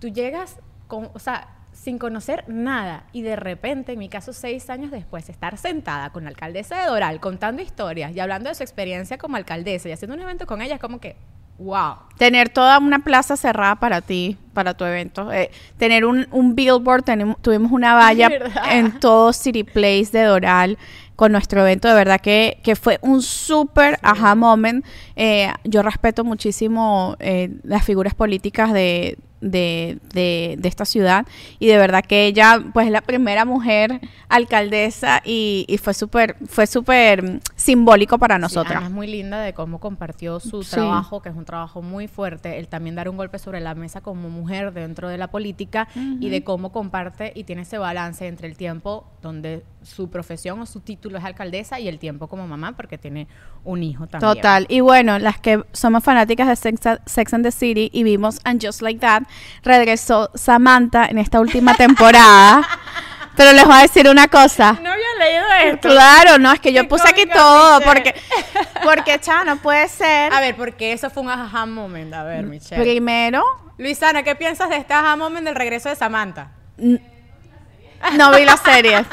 [0.00, 4.70] tú llegas con, o sea, sin conocer nada y de repente, en mi caso, seis
[4.70, 8.62] años después, estar sentada con la alcaldesa de Doral contando historias y hablando de su
[8.62, 11.16] experiencia como alcaldesa y haciendo un evento con ella es como que,
[11.58, 11.96] wow.
[12.16, 15.32] Tener toda una plaza cerrada para ti, para tu evento.
[15.32, 18.30] Eh, tener un, un billboard, tenemos, tuvimos una valla
[18.70, 20.78] en todo City Place de Doral
[21.16, 21.88] con nuestro evento.
[21.88, 24.84] De verdad que, que fue un súper aha moment.
[25.16, 31.26] Eh, yo respeto muchísimo eh, las figuras políticas de, de, de- de esta ciudad
[31.58, 36.36] y de verdad que ella pues es la primera mujer alcaldesa y, y fue súper
[36.46, 38.76] fue súper simbólico para Sí, nosotras.
[38.76, 40.72] además muy linda de cómo compartió su Sí.
[40.72, 44.00] trabajo, que es un trabajo muy fuerte, el también dar un golpe sobre la mesa
[44.00, 45.88] como mujer dentro de la política
[46.20, 50.66] y de cómo comparte y tiene ese balance entre el tiempo donde su profesión o
[50.66, 53.26] su título es alcaldesa y el tiempo como mamá porque tiene
[53.64, 54.34] un hijo también.
[54.34, 54.66] Total.
[54.68, 58.64] Y bueno, las que somos fanáticas de Sex, Sex and the City y vimos And
[58.64, 59.22] Just Like That,
[59.62, 62.66] regresó Samantha en esta última temporada.
[63.36, 64.78] Pero les voy a decir una cosa.
[64.82, 65.88] No había leído esto.
[65.90, 68.14] Claro, no, es que yo puse aquí todo, porque,
[68.82, 70.32] porque, chao, no puede ser.
[70.32, 72.14] A ver, porque eso fue un aha moment.
[72.14, 72.82] A ver, Michelle.
[72.82, 73.44] Primero,
[73.76, 76.52] Luisana, ¿qué piensas de este aha moment del regreso de Samantha?
[76.78, 79.04] no vi la serie.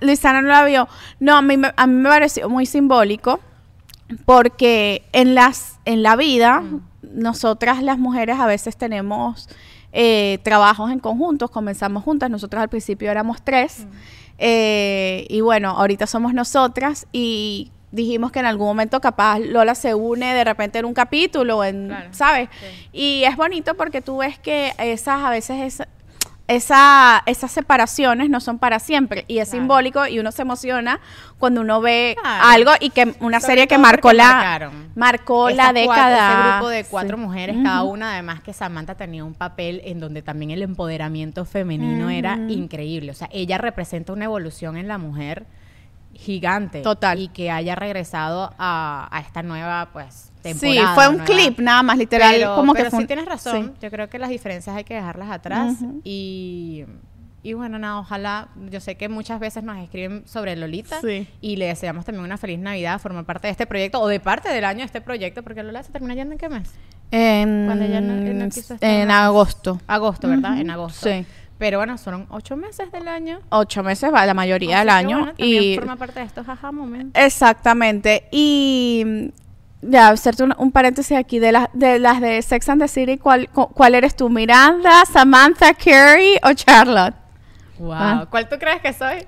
[0.00, 0.88] Luisana no la vio.
[1.18, 3.40] No, a mí, me- a mí me pareció muy simbólico
[4.26, 6.62] porque en, las, en la vida,
[7.12, 9.48] nosotras las mujeres a veces tenemos
[9.92, 13.86] eh, trabajos en conjuntos, comenzamos juntas, nosotras al principio éramos tres,
[14.38, 19.94] eh, y bueno, ahorita somos nosotras y dijimos que en algún momento capaz Lola se
[19.94, 22.48] une de repente en un capítulo, en, Claro, ¿sabes?
[22.58, 22.88] sí.
[22.92, 25.88] Y es bonito porque tú ves que esas a veces es,
[26.48, 29.60] esa, esas separaciones no son para siempre y es Claro.
[29.62, 31.00] simbólico y uno se emociona
[31.38, 32.44] cuando uno ve Claro.
[32.48, 34.90] algo y que una Sobre serie que marcó la marcaron.
[34.94, 37.22] marcó la cuatro- década ese grupo de cuatro Sí.
[37.22, 42.10] mujeres, cada una, además que Samantha tenía un papel en donde también el empoderamiento femenino
[42.10, 43.10] era increíble.
[43.12, 45.46] O sea, ella representa una evolución en la mujer
[46.14, 46.80] gigante.
[46.82, 47.18] Total.
[47.18, 50.94] Y que haya regresado a, a esta nueva, pues, Sí, temporada.
[50.94, 53.24] fue un nueva- clip nada más literal pero, como pero que fue sí un- tienes
[53.26, 53.72] razón.
[53.74, 53.78] sí.
[53.80, 55.76] Yo creo que las diferencias hay que dejarlas atrás.
[56.04, 56.84] y,
[57.44, 58.48] y bueno, nada, ojalá.
[58.70, 61.00] Yo sé que muchas veces nos escriben sobre Lolita.
[61.00, 61.28] Sí.
[61.40, 64.48] Y le deseamos también una feliz Navidad, formar parte de este proyecto o de parte
[64.48, 66.70] del año de este proyecto, porque Lola se termina yendo en qué mes?
[67.14, 70.58] en, Cuando ella no- no quiso estar en agosto Agosto, ¿verdad?
[70.58, 71.10] En agosto.
[71.10, 71.26] sí.
[71.62, 73.38] Pero bueno, son ocho meses del año.
[73.50, 75.18] Ocho meses va la mayoría del Así año.
[75.18, 77.22] bueno, y forma parte de estos jaja momentos.
[77.24, 78.24] Exactamente.
[78.32, 79.30] Y
[79.80, 83.16] ya, hacerte un, un paréntesis aquí de, las de las de Sex and the City,
[83.16, 84.28] ¿cuál, cu- cuál eres tú?
[84.28, 87.14] ¿Miranda, Samantha, Carrie o Charlotte?
[87.78, 87.92] Wow.
[87.94, 88.26] Ah.
[88.28, 89.24] ¿Cuál tú crees que soy?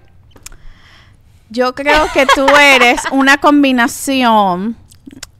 [1.50, 4.76] Yo creo que tú eres una combinación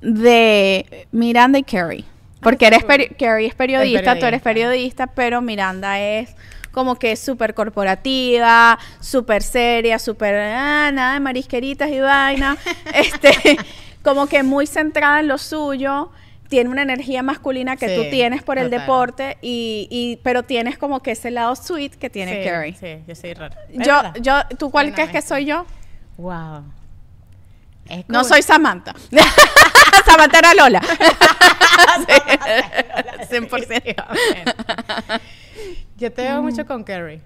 [0.01, 2.05] de Miranda y Carrie.
[2.41, 6.37] Porque eres peri- Carrie es periodista, tú eres periodista, pero Miranda es
[6.75, 12.57] como que súper corporativa, súper seria, súper ah, nada de marisqueritas y vaina.
[12.95, 13.57] este,
[14.03, 16.11] como que muy centrada en lo suyo.
[16.49, 18.81] Tiene una energía masculina que Sí, tú tienes por el total.
[18.81, 22.75] deporte, y, y- pero tienes como que ese lado sweet que tiene sí, Carrie.
[22.79, 23.57] Sí, yo soy rara.
[23.73, 25.65] Yo, yo, ¿tú cuál crees que soy yo?
[26.19, 26.65] Wow.
[28.09, 28.95] No soy Samantha.
[30.05, 30.81] Samantha era Lola.
[32.07, 34.05] Sí, 100%.
[35.97, 37.21] Yo te veo mucho con Carrie.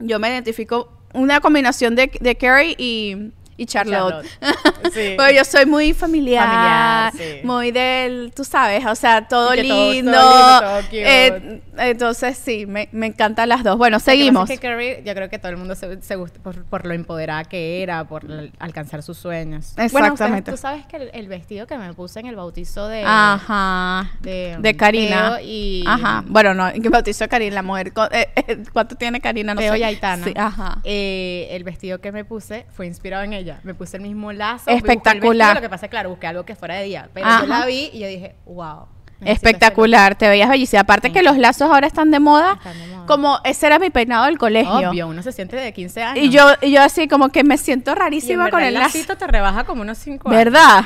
[0.00, 4.24] Yo me identifico una combinación de, de Carrie y, y Charlotte.
[4.40, 4.66] Charlotte.
[4.94, 5.14] Sí.
[5.16, 7.46] Porque yo soy muy familiar, Familiar, sí.
[7.46, 10.10] muy del, tú sabes, o sea, todo que todo- todo lindo.
[10.12, 11.26] lindo, todo cute.
[11.26, 13.76] eh, entonces, sí, me, me encantan las dos.
[13.76, 14.48] Bueno, seguimos.
[14.50, 16.94] es que Carrie, yo creo que todo el mundo se, se gusta por, por lo
[16.94, 18.24] empoderada que era, por
[18.58, 19.74] alcanzar sus sueños.
[19.76, 20.50] Bueno, Exactamente.
[20.50, 24.10] ustedes- tú sabes que el, el vestido que me puse en el bautizo de, Ajá.
[24.20, 25.36] de, De Karina.
[25.36, 26.24] Teo y Ajá.
[26.26, 27.92] Bueno, no, que bautizó a Karina, la mujer.
[28.12, 29.54] eh, eh, ¿Cuánto tiene Karina?
[29.54, 29.78] No Teo sé.
[29.80, 30.24] y Aitana.
[30.24, 30.78] Sí, ajá.
[30.84, 33.49] Eh, el vestido que me puse fue inspirado en ella.
[33.64, 34.70] Me puse el mismo lazo.
[34.70, 35.54] el Espectacular.
[35.56, 37.08] lo que pasa es claro, busqué algo que fuera de día.
[37.14, 37.40] Pero Ajá.
[37.42, 38.86] yo la vi y yo dije, wow.
[39.22, 40.80] Espectacular, te veías bellísima.
[40.80, 41.12] Aparte Sí.
[41.14, 43.06] que los lazos ahora están de moda, Están de moda.
[43.06, 44.90] como ese era mi peinado del colegio.
[44.90, 46.24] Obvio, uno se siente de 15 años.
[46.24, 48.86] Y yo, y yo así como que me siento rarísima con el lazo.
[48.86, 50.38] lacito te rebaja como unos 5 años.
[50.38, 50.84] ¿Verdad?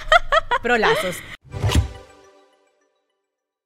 [0.62, 1.16] Pero lazos.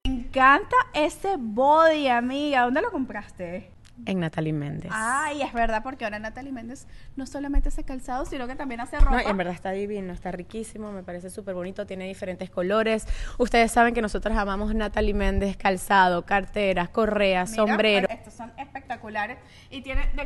[0.05, 2.63] Me encanta ese body, amiga.
[2.63, 3.71] ¿Dónde lo compraste?
[4.07, 4.91] En Natalie Méndez.
[4.95, 6.87] Ay, es verdad, porque ahora Natalie Méndez
[7.17, 9.23] no solamente hace calzado, sino que también hace ropa.
[9.23, 13.07] No, en verdad está divino, está riquísimo, me parece súper bonito, tiene diferentes colores.
[13.39, 18.09] Ustedes saben que nosotros amamos Natalie Méndez, calzado, carteras, correas, Mira, sombrero.
[18.09, 19.39] pues, Estos son espectaculares.
[19.71, 20.23] Y tienen de,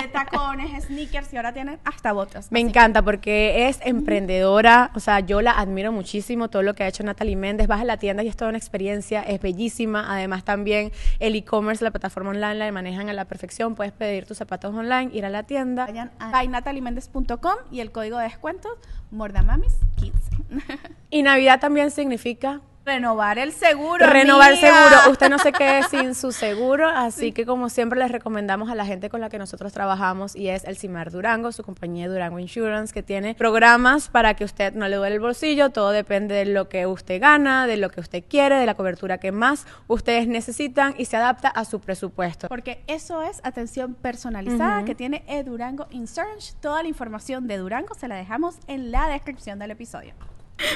[0.00, 2.50] de tacones, sneakers y ahora tienen hasta botas.
[2.52, 6.88] Me encanta porque es emprendedora, o sea, yo la admiro muchísimo todo lo que ha
[6.88, 7.66] hecho Natalie Méndez.
[7.66, 10.12] Vas a la tienda y es toda una experiencia, es bellísima.
[10.12, 13.74] Además, también el e-commerce, la plataforma online, la manejan a la perfección.
[13.74, 15.86] Puedes pedir tus zapatos online, ir a la tienda.
[15.86, 18.68] Vayan a bynataliemendez.com y el código de descuento
[19.10, 20.20] Mordamamis 15.
[21.10, 24.06] Y Navidad también significa Renovar el seguro.
[24.06, 25.10] Renovar el seguro.
[25.10, 28.86] Usted no se quede sin su seguro, así que como siempre les recomendamos a la
[28.86, 32.94] gente con la que nosotros trabajamos y es el CIMAR Durango, su compañía Durango Insurance,
[32.94, 35.70] que tiene programas para que usted no le duele el bolsillo.
[35.70, 39.18] Todo depende de lo que usted gana, de lo que usted quiere, de la cobertura
[39.18, 42.46] que más ustedes necesitan y se adapta a su presupuesto.
[42.46, 46.54] Porque eso es atención personalizada que tiene Durango Insurance.
[46.60, 50.14] Toda la información de Durango se la dejamos en la descripción del episodio.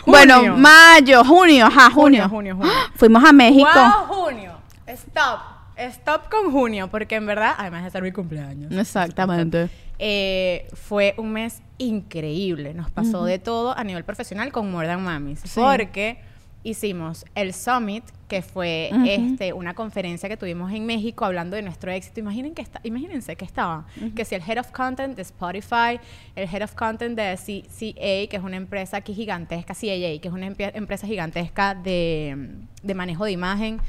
[0.06, 2.28] Bueno, mayo, junio, ajá, junio.
[2.28, 2.72] Junio, junio, junio.
[2.96, 3.68] Fuimos a México.
[3.74, 4.52] ¡Wow, junio!
[4.86, 5.40] Stop.
[5.76, 8.70] Stop con junio, porque en verdad, además de ser mi cumpleaños.
[8.72, 9.70] Exactamente.
[9.98, 12.74] Eh, fue un mes increíble.
[12.74, 15.40] Nos pasó de todo a nivel profesional con More Than Mamis.
[15.44, 15.60] Sí.
[15.60, 16.20] Porque
[16.62, 21.90] hicimos el Summit, que fue este, una conferencia que tuvimos en México hablando de nuestro
[21.90, 22.20] éxito.
[22.20, 23.86] Imaginen que está, imagínense que estaba.
[24.14, 25.98] Que si el Head of Content de Spotify,
[26.36, 30.28] el Head of Content de C- CA, que es una empresa aquí gigantesca, CAA, que
[30.28, 32.50] es una empresa gigantesca de,
[32.84, 33.80] de manejo de imagen.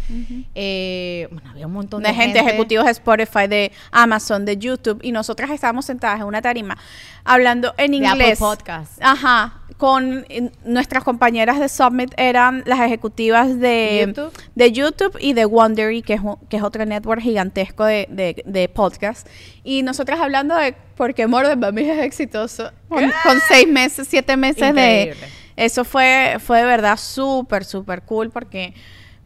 [0.55, 4.99] Eh, bueno, había un montón de, de gente, ejecutivos de Spotify, de Amazon, de YouTube,
[5.03, 6.77] y nosotras estábamos sentadas en una tarima
[7.23, 8.11] hablando en De inglés.
[8.13, 8.99] Apple Podcast.
[9.03, 14.31] Ajá, con eh, nuestras compañeras de Summit eran las ejecutivas de YouTube.
[14.53, 18.69] de YouTube y de Wondery, que es, que es otro network gigantesco de, de, de
[18.69, 19.27] podcast.
[19.63, 24.07] Y nosotras hablando de por qué More Than Mamis es exitoso con, con seis meses,
[24.07, 25.15] siete meses Increíble.
[25.15, 25.65] de...
[25.65, 28.75] Eso fue, fue de verdad súper, súper cool porque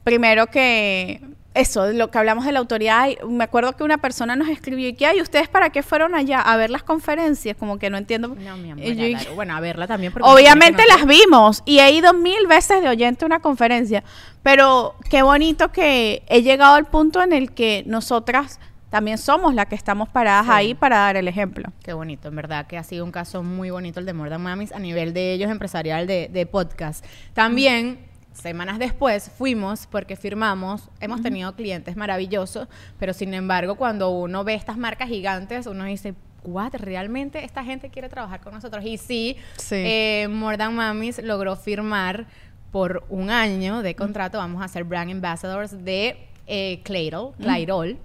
[0.05, 1.19] primero que
[1.55, 4.93] eso, lo que hablamos de la autoridad, me acuerdo que una persona nos escribió y
[4.93, 7.55] que, ay, ¿ustedes para qué fueron allá a ver las conferencias?
[7.57, 8.27] Como que no entiendo.
[8.29, 9.35] No, mi amor, Y yo claro.
[9.35, 10.13] Bueno, a verla también.
[10.13, 14.03] porque Obviamente las vimos y he ido mil veces de oyente a una conferencia,
[14.43, 19.65] pero qué bonito que he llegado al punto en el que nosotras también somos las
[19.65, 20.51] que estamos paradas Sí.
[20.53, 21.69] ahí para dar el ejemplo.
[21.83, 24.41] Qué bonito, en verdad que ha sido un caso muy bonito el de More Than
[24.43, 27.03] Mamis a nivel de ellos empresarial de, de podcast.
[27.33, 27.99] También,
[28.35, 32.67] semanas después, fuimos porque firmamos, hemos tenido clientes maravillosos,
[32.99, 37.89] pero sin embargo, cuando uno ve estas marcas gigantes, uno dice, what, realmente esta gente
[37.89, 38.83] quiere trabajar con nosotros.
[38.85, 39.75] Y sí, Sí.
[39.77, 42.27] eh, More Than Mamis logró firmar
[42.71, 47.97] por un año de contrato, vamos a ser brand ambassadors de eh, Clairol, Clairol,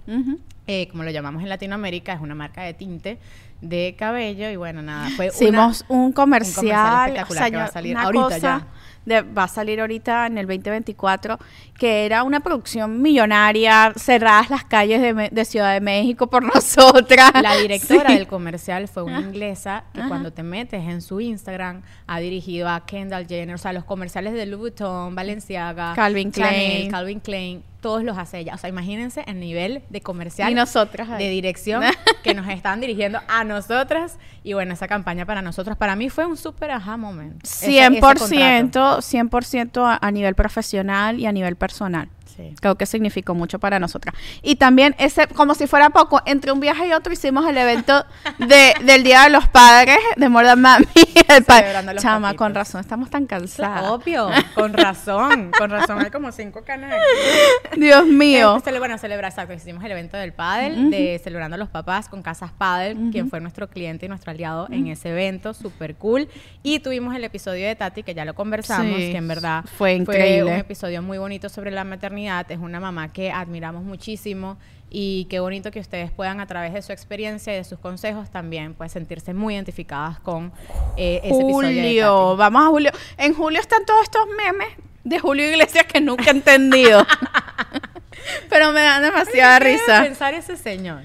[0.65, 3.19] eh, como lo llamamos en Latinoamérica, es una marca de tinte
[3.61, 7.95] de cabello y bueno, nada, fue Hicimos una- un comercial, espectacular que va a salir
[7.97, 8.67] ahorita cosa ya.
[9.05, 11.39] De- va a salir ahorita en el 2024,
[11.81, 17.31] que era una producción millonaria, cerradas las calles de, de Ciudad de México por nosotras.
[17.41, 18.17] La directora Sí.
[18.17, 20.09] del comercial fue una inglesa que Ajá.
[20.09, 24.33] cuando te metes en su Instagram ha dirigido a Kendall Jenner, o sea, los comerciales
[24.33, 26.91] de Louis Vuitton, Balenciaga, Calvin Chanel, Klein.
[26.91, 28.53] Calvin Klein, todos los hace ella.
[28.53, 31.23] O sea, imagínense el nivel de comercial Y nosotras ahí.
[31.23, 31.81] de dirección
[32.23, 36.27] que nos estaban dirigiendo a nosotras y bueno, esa campaña para nosotros para mí fue
[36.27, 37.43] un súper aha moment.
[37.43, 38.97] Ese- ese 100%, contrato.
[39.01, 42.20] 100% a, a nivel profesional y a nivel personal personal.
[42.35, 42.53] Sí.
[42.61, 44.15] Creo que significó mucho para nosotras.
[44.41, 48.05] Y también, ese, como si fuera poco, entre un viaje y otro hicimos el evento
[48.39, 50.85] de, del Día de los Padres de More Than Mami.
[51.27, 52.37] El pa- Celebrando a los Chama, papitos.
[52.45, 53.83] con razón, estamos tan cansadas.
[53.89, 57.79] Obvio, con razón, con razón, hay como cinco canas aquí.
[57.79, 58.55] Dios mío.
[58.57, 62.21] Este, bueno, celebrar, exacto, hicimos el evento del Padel, de celebrando a los papás con
[62.23, 66.27] Casas Padel, quien fue nuestro cliente y nuestro aliado en ese evento, súper cool.
[66.63, 69.93] Y tuvimos el episodio de Tati, que ya lo conversamos, Sí, que en verdad fue
[69.95, 70.51] increíble.
[70.53, 72.20] un episodio muy bonito sobre la maternidad.
[72.27, 74.57] Es una mamá que admiramos muchísimo
[74.89, 78.29] y qué bonito que ustedes puedan a través de su experiencia y de sus consejos
[78.29, 80.51] también pues sentirse muy identificadas con
[80.97, 82.91] eh, ese episodio de Julio, vamos a Julio.
[83.17, 84.67] En Julio están todos estos memes
[85.03, 87.05] de Julio Iglesias que nunca he entendido.
[88.49, 90.03] Pero me dan demasiada ¿Qué debe risa.
[90.03, 91.03] pensar ese señor?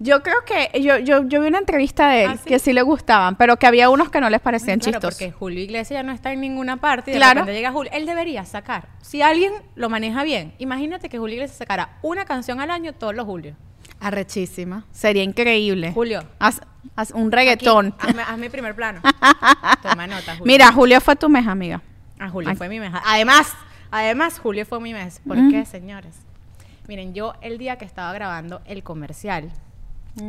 [0.00, 2.48] Yo creo que yo, yo, yo vi una entrevista de él ¿Ah, sí?
[2.48, 5.18] que sí le gustaban, pero que había unos que no les parecían Claro, chistosos.
[5.18, 7.44] porque Julio Iglesias ya no está en ninguna parte y de Claro.
[7.46, 7.90] llega Julio.
[7.92, 8.88] Él debería sacar.
[9.02, 13.14] Si alguien lo maneja bien, imagínate que Julio Iglesias sacara una canción al año todos
[13.14, 13.56] los julios.
[14.00, 14.84] Arrechísima.
[14.92, 15.92] Sería increíble.
[15.92, 16.22] Julio.
[16.38, 16.60] Haz,
[16.94, 17.94] haz un reggaetón.
[17.98, 19.00] Aquí, hazme, hazme primer plano.
[19.82, 20.44] Toma nota, Julio.
[20.44, 21.82] Mira, Julio fue tu mes, amiga.
[22.20, 22.56] Ah, Julio Ay.
[22.56, 22.92] fue mi mes.
[23.04, 23.52] Además,
[23.90, 25.20] además, Julio fue mi mes.
[25.26, 25.50] ¿Por Mm.
[25.50, 26.14] qué, señores?
[26.86, 29.50] Miren, yo el día que estaba grabando el comercial,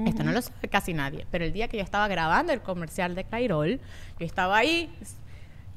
[0.06, 3.16] esto no lo sabe casi nadie, pero el día que yo estaba grabando el comercial
[3.16, 3.80] de Clairol,
[4.20, 4.94] yo estaba ahí,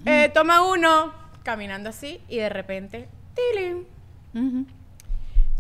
[0.07, 3.87] eh, toma uno, caminando así, y de repente, ¡tilín!
[4.35, 4.67] Ujú.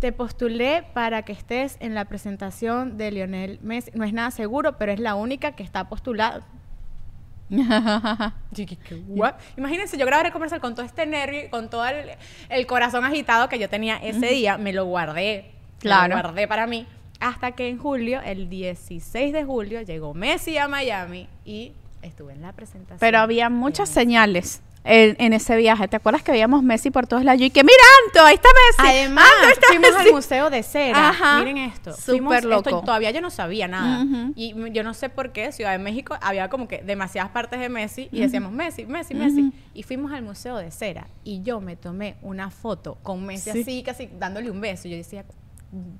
[0.00, 3.92] Te postulé para que estés en la presentación de Lionel Messi.
[3.94, 6.42] No es nada seguro, pero es la única que está postulada.
[7.50, 11.86] Yo dije, ¿qué gua- Imagínense, yo grabé el comercial con todo este nervio con todo
[11.86, 12.10] el,
[12.48, 14.56] el corazón agitado que yo tenía ese día.
[14.58, 15.52] Me lo guardé.
[15.78, 16.14] Claro.
[16.16, 16.86] Me lo guardé para mí.
[17.22, 22.42] Hasta que en julio, el 16 de julio, llegó Messi a Miami y estuve en
[22.42, 22.98] la presentación.
[22.98, 25.86] Pero había muchas señales en, en ese viaje.
[25.86, 27.40] ¿Te acuerdas que veíamos Messi por todos lados?
[27.40, 27.76] Y que, mira,
[28.08, 28.96] Anto, ahí está Messi.
[28.98, 30.08] Además, Anto, ahí está fuimos Messi".
[30.08, 31.08] al Museo de Cera.
[31.10, 31.38] Ajá.
[31.38, 31.92] Miren esto.
[31.92, 32.80] Súper Fuimos- esto loco.
[32.84, 34.04] todavía yo no sabía nada.
[34.34, 37.68] Y yo no sé por qué Ciudad de México había como que demasiadas partes de
[37.68, 39.52] Messi y decíamos Messi, Messi, Messi.
[39.74, 43.60] Y fuimos al Museo de Cera y yo me tomé una foto con Messi Sí.
[43.62, 44.88] así, casi dándole un beso.
[44.88, 45.24] Yo decía,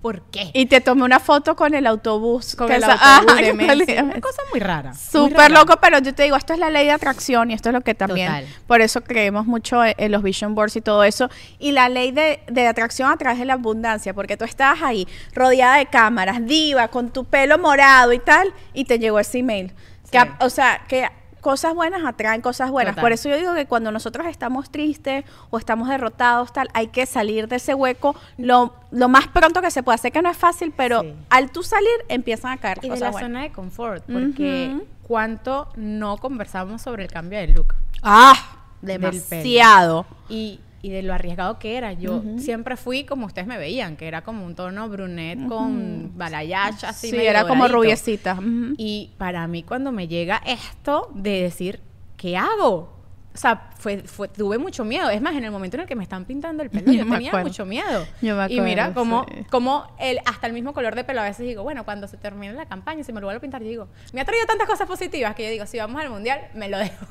[0.01, 0.51] ¿por qué?
[0.53, 2.55] Y te tomé una foto con el autobús.
[2.57, 3.79] con que el autobús de Messi.
[3.87, 4.95] salía Una cosa muy rara.
[4.95, 7.73] Súper loco, pero yo te digo, esto es la ley de atracción y esto es
[7.73, 8.47] lo que también, Total.
[8.67, 11.31] por eso creemos mucho en, en los vision boards y todo eso.
[11.59, 15.09] Y la ley de, de atracción a través de la abundancia, porque tú estabas ahí
[15.35, 19.73] rodeada de cámaras, diva, con tu pelo morado y tal, y te llegó ese email.
[20.11, 20.19] Sí.
[20.41, 21.09] o sea, que
[21.43, 22.93] cosas buenas atraen cosas buenas.
[22.95, 23.03] Total.
[23.03, 27.05] Por eso yo digo que cuando nosotros estamos tristes o estamos derrotados, tal, hay que
[27.05, 29.99] salir de ese hueco lo, lo más pronto que se pueda.
[29.99, 31.15] Sé que no es fácil, pero Sí.
[31.29, 33.29] al tú salir empiezan a caer Y de cosas la buenas.
[33.29, 37.75] zona de confort, porque cuánto no conversamos sobre el cambio de look.
[38.03, 38.35] Ah,
[38.81, 40.07] demasiado.
[40.29, 41.93] y, y de lo arriesgado que era.
[41.93, 46.87] Yo siempre fui como ustedes me veían, que era como un tono brunette con balayage
[46.87, 47.11] así.
[47.11, 48.39] Sí, medio era como rubiecita.
[48.77, 51.81] Y para mí cuando me llega esto de decir,
[52.17, 53.02] ¿qué hago?
[53.35, 55.09] O sea, fue, fue, tuve mucho miedo.
[55.09, 57.29] Es más, en el momento en el que me están pintando el pelo, Yo tenía
[57.29, 57.47] acuerdo.
[57.49, 58.07] mucho miedo.
[58.21, 59.95] Yo me y mira, acuerdo, como, sí.
[59.99, 61.21] el, hasta el mismo color de pelo.
[61.23, 63.41] A veces digo, bueno, cuando se termine la campaña y se me lo vuelvo a
[63.41, 66.11] pintar, yo digo, me ha traído tantas cosas positivas que yo digo, si vamos al
[66.11, 67.07] mundial, me lo dejo.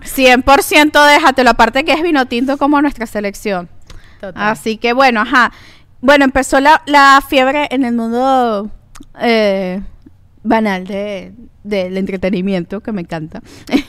[0.00, 3.68] 100% déjatelo, aparte que es vino tinto como nuestra selección.
[4.20, 4.42] Total.
[4.50, 5.52] Así que bueno, ajá.
[6.00, 8.70] Bueno, empezó la, la fiebre en el mundo
[9.20, 9.82] eh,
[10.42, 11.32] banal de,
[11.64, 13.40] del entretenimiento, que me encanta.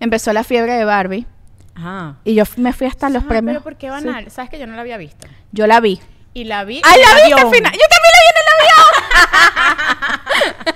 [0.00, 1.26] empezó la fiebre de Barbie.
[1.74, 2.16] Ajá.
[2.24, 3.54] Y yo me fui hasta los Ah, premios.
[3.54, 4.30] Pero ¿por qué banal?
[4.30, 5.26] Sabes que yo no la había visto.
[5.52, 6.00] Yo la vi.
[6.34, 6.80] Y la vi.
[6.84, 7.54] ¡Ay, en la el viste al avión.
[7.54, 7.72] final!
[7.72, 10.70] ¡Yo también la vi en el avión!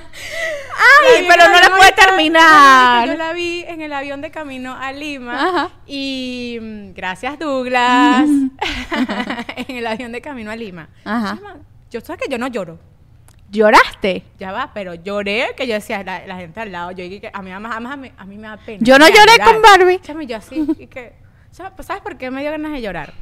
[1.07, 3.09] ¡Ay, vi pero no la pude terminar!
[3.09, 5.35] Yo la vi en el avión de camino a Lima.
[5.49, 5.71] Ajá.
[5.87, 8.25] Y mm, gracias, Douglas.
[9.57, 10.89] en el avión de camino a Lima.
[11.05, 11.39] Ajá.
[11.91, 12.79] Yo sabes que yo no lloro.
[13.51, 14.25] ¿Lloraste?
[14.39, 17.31] Ya va, pero lloré que yo decía, la, la gente al lado, yo dije que
[17.33, 18.79] a mí, además, además a, mí, a mí me da pena.
[18.83, 19.53] Yo no lloré llorar.
[19.55, 20.01] con Barbie.
[20.01, 21.13] Chama, y yo así, y que,
[21.77, 23.13] pues, ¿sabes por qué me dio ganas de llorar?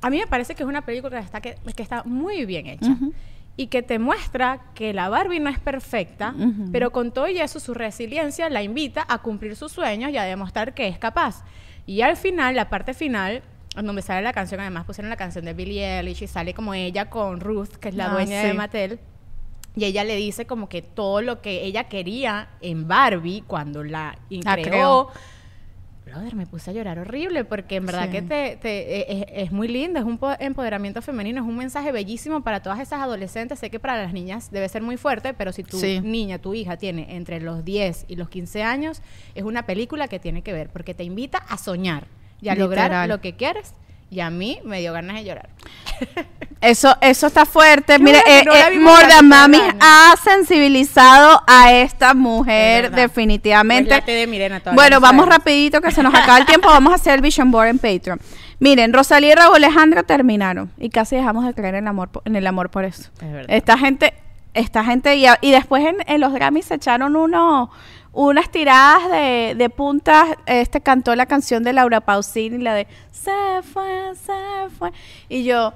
[0.00, 2.66] a mí me parece que es una película que está, que, que está muy bien
[2.68, 2.94] hecha.
[3.56, 6.32] Y que te muestra que la Barbie no es perfecta,
[6.70, 10.22] pero con todo y eso, su resiliencia la invita a cumplir sus sueños y a
[10.22, 11.42] demostrar que es capaz.
[11.84, 13.42] Y al final, la parte final,
[13.74, 17.10] donde sale la canción, además pusieron la canción de Billie Eilish y sale como ella
[17.10, 18.46] con Ruth, que es la Ah, dueña sí.
[18.46, 19.00] de Mattel.
[19.78, 24.18] Y ella le dice como que todo lo que ella quería en Barbie cuando la
[24.28, 25.08] creó.
[26.04, 28.10] Brother, me puse a llorar horrible porque en verdad Sí.
[28.12, 31.56] que te, te- e- es, es muy lindo, es un po- empoderamiento femenino, es un
[31.56, 33.58] mensaje bellísimo para todas esas adolescentes.
[33.60, 36.00] Sé que para las niñas debe ser muy fuerte, pero si tu Sí.
[36.02, 39.00] niña, tu hija tiene entre los 10 y los 15 años,
[39.36, 42.06] es una película que tiene que ver porque te invita a soñar
[42.40, 43.74] y a lograr lo que quieres.
[44.10, 45.48] Y a mí me dio ganas de llorar.
[46.60, 47.98] Eso, eso está fuerte.
[47.98, 53.90] Qué Mire, eh, no eh, Mami ha sensibilizado a esta Es mujer definitivamente.
[53.90, 55.36] Pues de Mirena bueno, no vamos sabemos.
[55.36, 56.66] rapidito que se nos acaba el tiempo.
[56.68, 58.20] Vamos a hacer el Vision Board en Patreon.
[58.58, 62.34] Miren, Rosalía y Raúl Alejandro terminaron y casi dejamos de creer en el amor, en
[62.34, 63.10] el amor por eso.
[63.22, 63.54] Es verdad.
[63.54, 64.14] Esta gente,
[64.52, 67.70] esta gente y, y después en, en los Grammys se echaron uno,
[68.12, 70.28] unas tiradas de, de puntas.
[70.46, 73.30] Este cantó la canción de Laura Pausini, la de Se
[73.72, 74.32] fue, se
[74.78, 74.90] fue.
[75.28, 75.72] Y yo,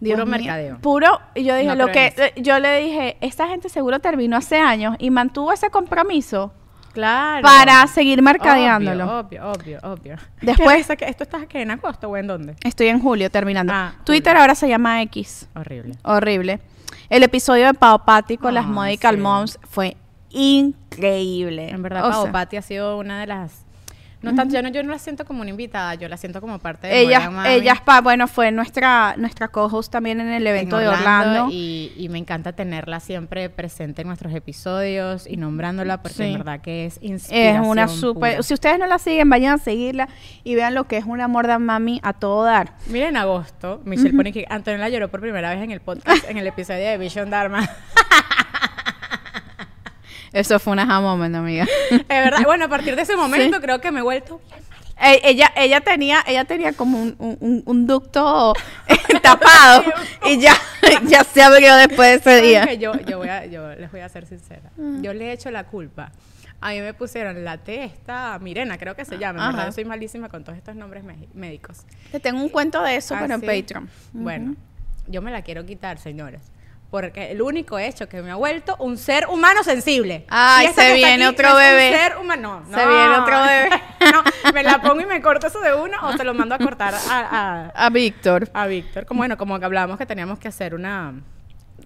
[0.00, 0.78] Dios Puro mío, mercadeo.
[0.78, 4.36] Puro, y yo dije, No lo que en yo le dije, esta gente seguro terminó
[4.36, 6.52] hace años y mantuvo ese compromiso
[6.92, 7.42] Claro.
[7.42, 9.18] para seguir mercadeándolo.
[9.20, 9.92] Obvio, obvio, obvio.
[9.92, 10.16] obvio.
[10.40, 12.54] Después- ¿Qué risa que ¿Esto está que en agosto o en dónde?
[12.62, 13.72] Estoy en julio terminando.
[13.74, 14.40] Ah, Twitter julio.
[14.42, 15.48] ahora se llama X.
[15.56, 15.96] Horrible.
[16.04, 16.60] Horrible.
[17.10, 19.20] El episodio de Pau Patti con las Modical sí.
[19.20, 19.96] Moms fue
[20.34, 21.70] increíble.
[21.70, 23.62] En verdad, O Pau sea, Patti ha sido una de las...
[24.22, 26.58] No tanto, yo, no, yo no la siento como una invitada, yo la siento como
[26.58, 30.54] parte de ella, ella es pa- bueno, fue nuestra, nuestra co-host también en el en
[30.56, 31.48] evento de Orlando.
[31.50, 36.22] Y, y me encanta tenerla siempre presente en nuestros episodios y nombrándola porque Sí.
[36.22, 38.42] en verdad que es Es inspiración una súper.
[38.42, 40.08] Si ustedes no la siguen, vayan a seguirla
[40.42, 42.72] y vean lo que es una morda mami a todo dar.
[42.86, 46.38] Mira, en agosto, Michelle pone que Antonella lloró por primera vez en el podcast, en
[46.38, 47.68] el episodio de Vision Dharma.
[50.34, 51.64] Eso fue una aha moment, amiga.
[51.90, 52.42] Es verdad.
[52.44, 54.40] Bueno, a partir de ese momento creo que me he vuelto
[55.00, 58.52] Eh, ella, ella tenía, ella tenía como un, un- un- un ducto
[59.22, 59.82] tapado
[60.26, 60.54] y ya,
[61.08, 62.74] ya se abrió después de ese ¿Saben día.
[62.74, 64.70] Yo, yo, voy a, yo les voy a ser sincera.
[65.02, 66.12] Yo le he hecho la culpa.
[66.60, 69.44] A mí me pusieron la T esta Mirena, creo que se llama.
[69.46, 71.04] En verdad, yo soy malísima con todos estos nombres
[71.34, 71.78] médicos.
[72.10, 73.46] Te tengo un cuento de eso, Ah, pero en ¿sí?
[73.46, 73.90] Patreon.
[74.12, 74.54] Bueno,
[75.08, 76.40] yo me la quiero quitar, señores.
[76.94, 80.26] Porque el único hecho que me ha vuelto un ser humano sensible.
[80.28, 81.88] Ay, se viene aquí otro bebé.
[81.90, 82.62] Un ser humano.
[82.68, 83.70] No, Se viene otro bebé.
[84.12, 86.58] no, me la pongo y me corto eso de uno o se lo mando a
[86.58, 87.00] cortar a,
[87.74, 88.48] a, A Víctor.
[88.54, 89.06] a Víctor.
[89.06, 91.14] Como, bueno, como que hablábamos que teníamos que hacer una,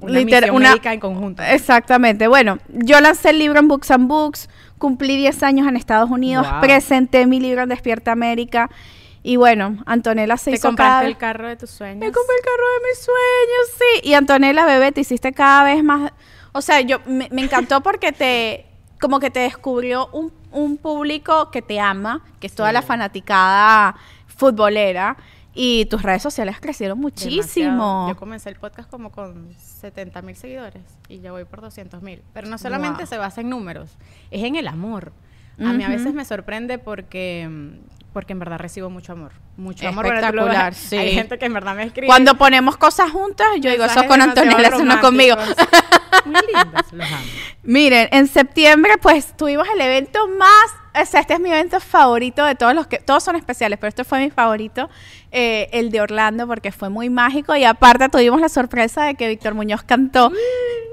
[0.01, 1.43] una Liter- una- médica en conjunto.
[1.43, 2.29] Exactamente.
[2.29, 6.47] Bueno, yo lancé el libro en Books and Books, cumplí 10 años en Estados Unidos,
[6.51, 6.61] Wow.
[6.61, 8.69] presenté mi libro en Despierta América
[9.33, 11.99] y bueno, Antonella se Te hizo compraste cada el carro de tus sueños.
[11.99, 13.67] Me compré el carro de mis sueños,
[14.03, 14.09] sí.
[14.09, 16.13] Y Antonella, bebé, te hiciste cada vez más...
[16.53, 18.65] O sea, yo me, me encantó porque te...
[19.01, 22.75] Como que te descubrió un, un público que te ama, que es toda Sí.
[22.75, 25.17] la fanaticada futbolera.
[25.55, 27.43] Y tus redes sociales crecieron muchísimo.
[27.43, 28.09] Demasiado.
[28.09, 32.23] Yo comencé el podcast como con 70 mil seguidores y ya voy por 200 mil.
[32.33, 33.07] Pero no solamente Wow.
[33.09, 33.91] se basa en números,
[34.31, 35.13] es en el amor.
[35.61, 39.31] A mí a veces me sorprende porque, mm, porque en verdad recibo mucho amor.
[39.57, 40.07] Mucho amor.
[40.07, 40.97] Espectacular, sí.
[40.97, 42.09] Hay gente que en verdad me escribe.
[42.09, 45.37] Cuando ponemos cosas juntas, yo digo, eso es con Antonella, eso no conmigo.
[46.25, 47.25] Muy lindos, los amo.
[47.63, 50.51] Miren, en septiembre pues tuvimos el evento más,
[51.01, 53.91] o sea, este es mi evento favorito de todos los que, todos son especiales, pero
[53.91, 54.91] este fue mi favorito,
[55.31, 59.29] eh, el de Orlando, porque fue muy mágico y aparte tuvimos la sorpresa de que
[59.29, 60.33] Víctor Muñoz cantó.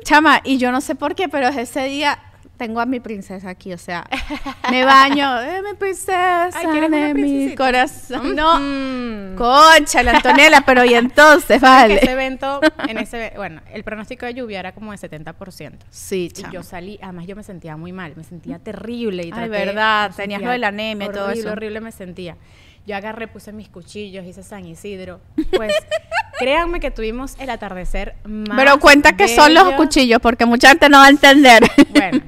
[0.04, 2.20] Chama, y yo no sé por qué, pero desde ese día
[2.58, 4.08] tengo a mi princesa aquí, o sea,
[4.72, 8.36] me baño, de mi princesa, Ay, ¿quieres una de mi corazón.
[8.36, 9.36] No, Mm.
[9.36, 12.12] concha, la Antonella, pero y entonces, ¿Sabes que Ese vale.
[12.14, 15.86] evento, en ese, bueno, el pronóstico de lluvia era como de 70%.
[15.90, 16.54] Sí, Y chama.
[16.54, 19.24] yo salí, además yo me sentía muy mal, me sentía terrible.
[19.24, 21.52] Y Ay, traté- verdad, me tenías lo de la anemia y todo eso.
[21.52, 22.38] Horrible me sentía.
[22.88, 25.20] Yo agarré, puse mis cuchillos, hice San Isidro.
[25.52, 25.74] Pues
[26.40, 30.88] créanme que tuvimos el atardecer más Pero cuenta que son los cuchillos, porque mucha gente
[30.90, 31.64] no va a entender.
[31.90, 32.20] Bueno,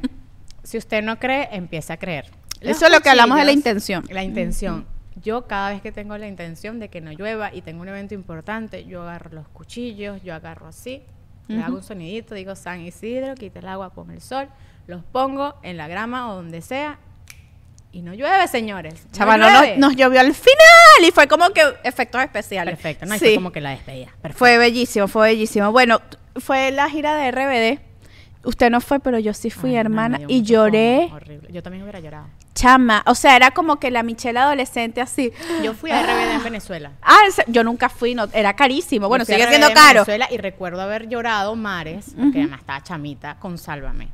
[0.68, 2.30] si usted no cree, empiece a creer.
[2.60, 4.04] Los Eso es lo que hablamos de la intención.
[4.10, 4.86] La intención.
[5.24, 8.14] Yo cada vez que tengo la intención de que no llueva y tengo un evento
[8.14, 11.04] importante, yo agarro los cuchillos, yo agarro así,
[11.48, 14.50] le hago un sonidito, digo San Isidro, quita el agua, pon el sol,
[14.88, 17.00] los pongo en la grama o donde sea
[17.94, 19.08] y no llueve, señores.
[19.14, 22.76] Chaval, no, nos, llovió al final y fue como que efectos especiales.
[22.76, 23.26] Perfecto, no Y Sí.
[23.26, 24.08] fue como que la despedida.
[24.22, 24.38] Perfecto.
[24.38, 25.72] Fue bellísimo, fue bellísimo.
[25.72, 26.02] Bueno,
[26.36, 27.87] fue la gira de RBD.
[28.44, 31.10] Usted no fue, pero yo sí fui, Ay, hermana, y lloré.
[31.14, 31.50] horrible.
[31.52, 32.28] Yo también hubiera llorado.
[32.56, 35.32] Chama, o sea, era como que la Michelle adolescente así.
[35.64, 36.92] Yo fui a RBD en Venezuela.
[37.02, 39.08] Ah, yo nunca fui, no, era carísimo.
[39.08, 40.06] Bueno, sigue siendo en caro.
[40.06, 44.10] Venezuela y recuerdo haber llorado mares, porque además estaba chamita, con Sálvame.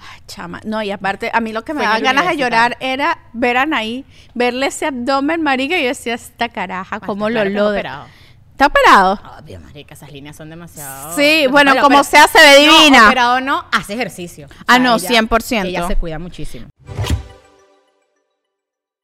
[0.00, 3.18] Ay, chama, no, y aparte, a mí lo que me daba ganas de llorar era
[3.32, 4.04] ver a Anaí,
[4.34, 7.70] verle ese abdomen, marica, y yo decía, esta caraja, cómo lo Claro que no lo
[7.70, 8.06] operado.
[8.54, 9.18] ¿Está operado?
[9.40, 11.16] Obvio, marica, esas líneas son demasiado...
[11.16, 12.98] Sí, bueno, como sea, se ve divina.
[13.00, 14.46] No, operado no, hace ejercicio.
[14.46, 15.64] O Ah, no, ella- 100%.
[15.66, 16.68] Ella se cuida muchísimo.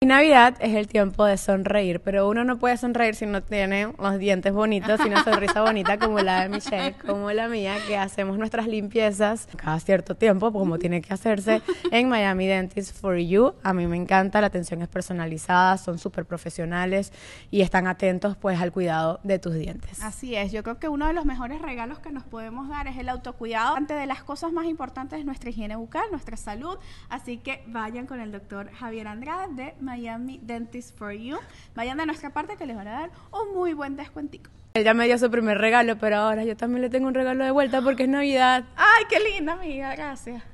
[0.02, 3.92] Y Navidad es el tiempo de sonreír, pero uno no puede sonreír si no tiene
[3.98, 7.98] los dientes bonitos y una sonrisa bonita como la de Michelle, como la mía, que
[7.98, 13.52] hacemos nuestras limpiezas cada cierto tiempo, como tiene que hacerse en Miami Dentist for You.
[13.62, 17.12] A mí me encanta, la atención es personalizada, son súper profesionales
[17.50, 20.02] y están atentos pues al cuidado de tus dientes.
[20.02, 22.96] Así es, yo creo que uno de los mejores regalos que nos podemos dar es
[22.96, 23.76] el autocuidado.
[23.76, 26.78] Ante de las cosas más importantes es nuestra higiene bucal, nuestra salud.
[27.10, 31.38] Así que vayan con el doctor Javier Andrade de Miami Dentist for You.
[31.74, 34.48] Vayan de nuestra parte que les van a dar un muy buen descuentico.
[34.74, 37.42] Él ya me dio su primer regalo, pero ahora yo también le tengo un regalo
[37.44, 38.62] de vuelta porque es Navidad.
[38.76, 40.44] Ay, qué linda, amiga, gracias.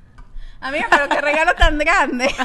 [0.59, 2.27] Amiga, pero qué regalo tan grande.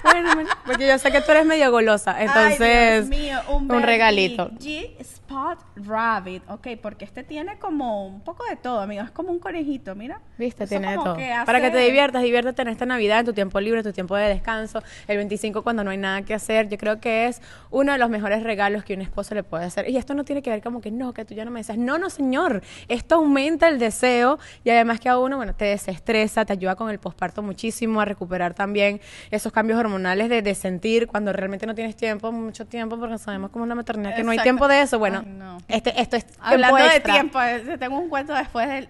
[0.00, 3.70] Bueno, bueno, porque yo sé que tú eres medio golosa, entonces Ay, Dios mío, un,
[3.70, 4.48] un regalito.
[4.52, 4.94] G
[5.28, 9.38] Spot Rabbit, ok, porque este tiene como un poco de todo, amigo, es como un
[9.38, 10.22] conejito, mira.
[10.38, 11.16] Viste, Eso tiene de todo.
[11.16, 13.92] que Para que te diviertas, diviértete en esta Navidad, en tu tiempo libre, en tu
[13.92, 16.70] tiempo de descanso, el 25 cuando no hay nada que hacer.
[16.70, 19.90] Yo creo que es uno de los mejores regalos que un esposo le puede hacer.
[19.90, 21.76] Y esto no tiene que ver como que no, que tú ya no me deseas.
[21.76, 22.62] No, no, señor.
[22.88, 26.88] Esto aumenta el deseo y además que a uno, bueno, te desestresa, te ayuda con
[26.88, 31.74] el posparto muchísimo a recuperar también esos cambios hormonales de, de sentir cuando realmente no
[31.74, 34.98] tienes tiempo, mucho tiempo, porque sabemos como una maternidad que no hay tiempo de eso.
[34.98, 35.58] Bueno, No.
[35.68, 38.88] este, esto es tiempo Hablando de tiempo, eh, tengo un cuento después de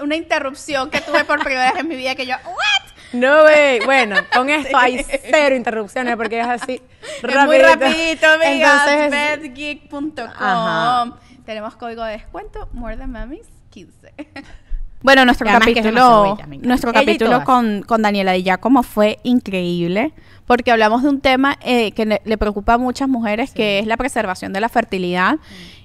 [0.00, 2.92] una interrupción que tuve por primera vez en mi vida que yo, ¿what?
[3.12, 3.80] No, güey.
[3.84, 6.80] Bueno, con esto hay cero interrupciones porque es así.
[7.22, 8.26] Es muy rapidito.
[11.44, 14.14] Tenemos código de descuento, More Than Mamis 15.
[15.02, 20.12] Bueno, nuestro capítulo, nuestro capítulo con, con Daniela Di Giacomo fue increíble
[20.52, 23.96] porque hablamos de un tema eh, que le, preocupa a muchas mujeres, que es la
[23.96, 25.38] preservación de la fertilidad.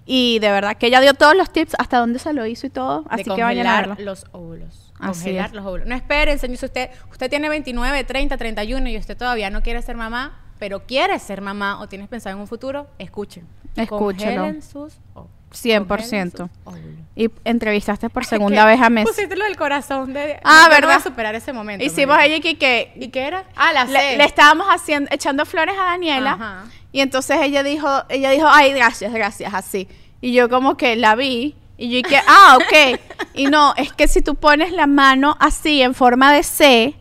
[0.06, 2.70] Y de verdad que ella dio todos los tips hasta dónde se lo hizo y
[2.70, 3.04] todo.
[3.04, 3.96] de Así que vayan a verlo.
[4.00, 4.92] los óvulos.
[5.00, 5.54] Así es.
[5.54, 5.88] los óvulos.
[5.88, 9.82] No esperen, señor, si usted, usted tiene 29, 30, 31 y usted todavía no quiere
[9.82, 13.48] ser mamá, pero quiere ser mamá o tienes pensado en un futuro, escuchen.
[13.74, 14.42] Escúchelo.
[14.42, 15.37] Congelen sus óvulos.
[15.64, 15.88] 100%.
[15.88, 17.08] Congelen sus óvulos.
[17.16, 19.08] Y entrevistaste por segunda vez a Messi.
[19.08, 20.40] Pusiste lo del corazón de...
[20.44, 20.82] Ah, no, ¿verdad?
[20.82, 21.84] No voy a superar ese momento.
[21.84, 23.46] Hicimos ella que, que ¿Y qué era?
[23.56, 24.18] Ah, la le, C.
[24.18, 26.64] le estábamos haciendo, echando flores a Daniela Ajá.
[26.92, 29.88] y entonces ella dijo, ella dijo, ay, gracias, gracias, así.
[30.22, 33.00] Y yo como que la vi y yo dije, ah, ok.
[33.34, 36.96] Y no, es que si tú pones la mano así en forma de C,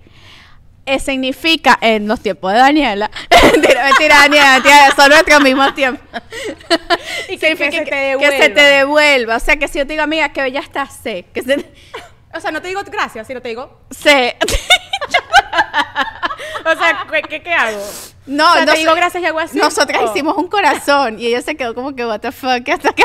[0.87, 3.11] eh, significa en los tiempos de Daniela,
[3.53, 6.07] mentira, mentira, Daniela, mentira, son nuestros mismos tiempos.
[7.29, 9.37] Y que- que se te que se te devuelva.
[9.37, 11.65] O sea, que si yo te digo, amiga, que ya está C, que se...
[12.35, 13.81] O sea, no te digo gracias, sino te digo...
[13.91, 14.37] C.
[16.65, 17.79] O sea, ¿qué, qué, qué hago?
[18.27, 19.57] No, O sea, te digo gracias y hago así.
[19.59, 20.11] Nosotras Oh.
[20.11, 23.05] hicimos un corazón y ella se quedó como que, what the fuck, hasta que...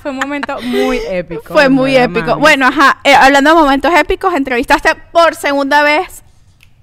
[0.00, 1.52] Fue un momento muy épico.
[1.52, 2.26] Fue muy ¿verdad, épico.
[2.30, 2.40] mami?
[2.40, 6.21] Bueno, ajá, eh, hablando de momentos épicos, entrevistaste por segunda vez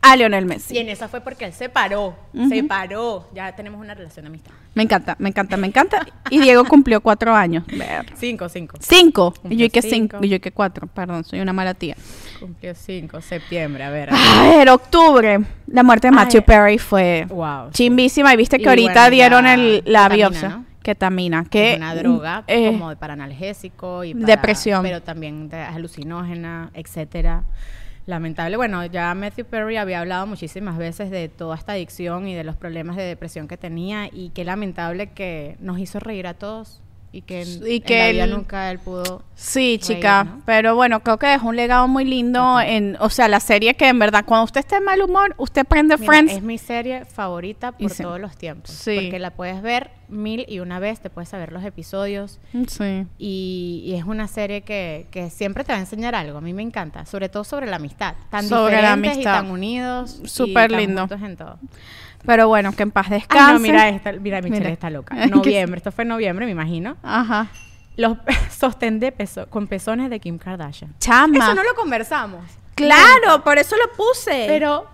[0.01, 0.75] a Lionel Messi.
[0.75, 2.15] Y en esa fue porque él se paró.
[2.49, 3.27] Se paró.
[3.33, 4.51] Ya tenemos una relación de amistad.
[4.73, 6.05] Me encanta, me encanta, me encanta.
[6.29, 7.63] Y Diego cumplió cuatro años.
[8.15, 8.77] Cinco, cinco.
[8.79, 9.33] Cinco.
[9.49, 10.17] Y yo que cinco.
[10.17, 10.17] cinco.
[10.21, 10.87] Y yo que cuatro.
[10.87, 11.95] Perdón, soy una mala tía.
[12.39, 14.09] Cumplió cinco, septiembre, a ver.
[14.13, 15.39] A ver, octubre.
[15.67, 16.45] La muerte de Matthew Ay.
[16.45, 17.71] Perry fue Wow.
[17.71, 18.33] chimbísima.
[18.33, 20.49] Y viste que Y ahorita bueno, dieron la el, la ketamina, biopsia.
[20.49, 20.65] ¿no?
[20.81, 21.43] Ketamina.
[21.45, 24.81] Que, es una droga eh, como para analgésico y para- depresión.
[24.81, 27.43] pero también de alucinógena, etcétera.
[28.09, 28.57] Lamentable.
[28.57, 32.55] Bueno, ya Matthew Perry había hablado muchísimas veces de toda esta adicción y de los
[32.55, 36.81] problemas de depresión que tenía y qué lamentable que nos hizo reír a todos
[37.11, 40.23] y que, en- Y en que la vida él- nunca él pudo Sí, reír, chica,
[40.25, 40.41] ¿no?
[40.45, 43.87] pero bueno, creo que dejó un legado muy lindo en, o sea, la serie que
[43.87, 46.33] en verdad cuando usted esté de mal humor, usted prende Mira, Friends.
[46.33, 48.03] es mi serie favorita por sí.
[48.03, 48.69] todos los tiempos.
[48.71, 48.95] Sí.
[48.95, 52.39] Porque la puedes ver mil y una vez, te puedes saber los episodios.
[52.67, 53.05] Sí.
[53.17, 56.37] Y, y es una serie que, que siempre te va a enseñar algo.
[56.39, 58.15] A mí me encanta, sobre todo sobre la amistad.
[58.29, 59.31] Tan Sobre la diferentes amistad.
[59.39, 60.19] y tan unidos.
[60.25, 61.07] Súper lindo.
[61.11, 61.59] en todo.
[62.25, 63.53] Pero bueno, que en paz descanse.
[63.53, 64.71] no, mira esta, mira Michelle Mira.
[64.71, 65.15] está loca.
[65.27, 66.97] Noviembre, esto fue en noviembre, me imagino.
[67.01, 67.47] Ajá.
[67.95, 68.17] Los
[68.51, 70.95] sostén de peso, con pezones de Kim Kardashian.
[70.99, 71.37] Chama.
[71.37, 72.41] Eso no lo conversamos.
[72.75, 74.45] Claro, por eso lo puse.
[74.47, 74.87] Pero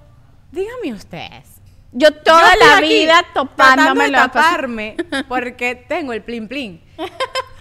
[0.52, 1.62] díganme ustedes.
[1.92, 4.98] yo toda la vida topándome de taparme
[5.28, 6.82] porque tengo el plin plin.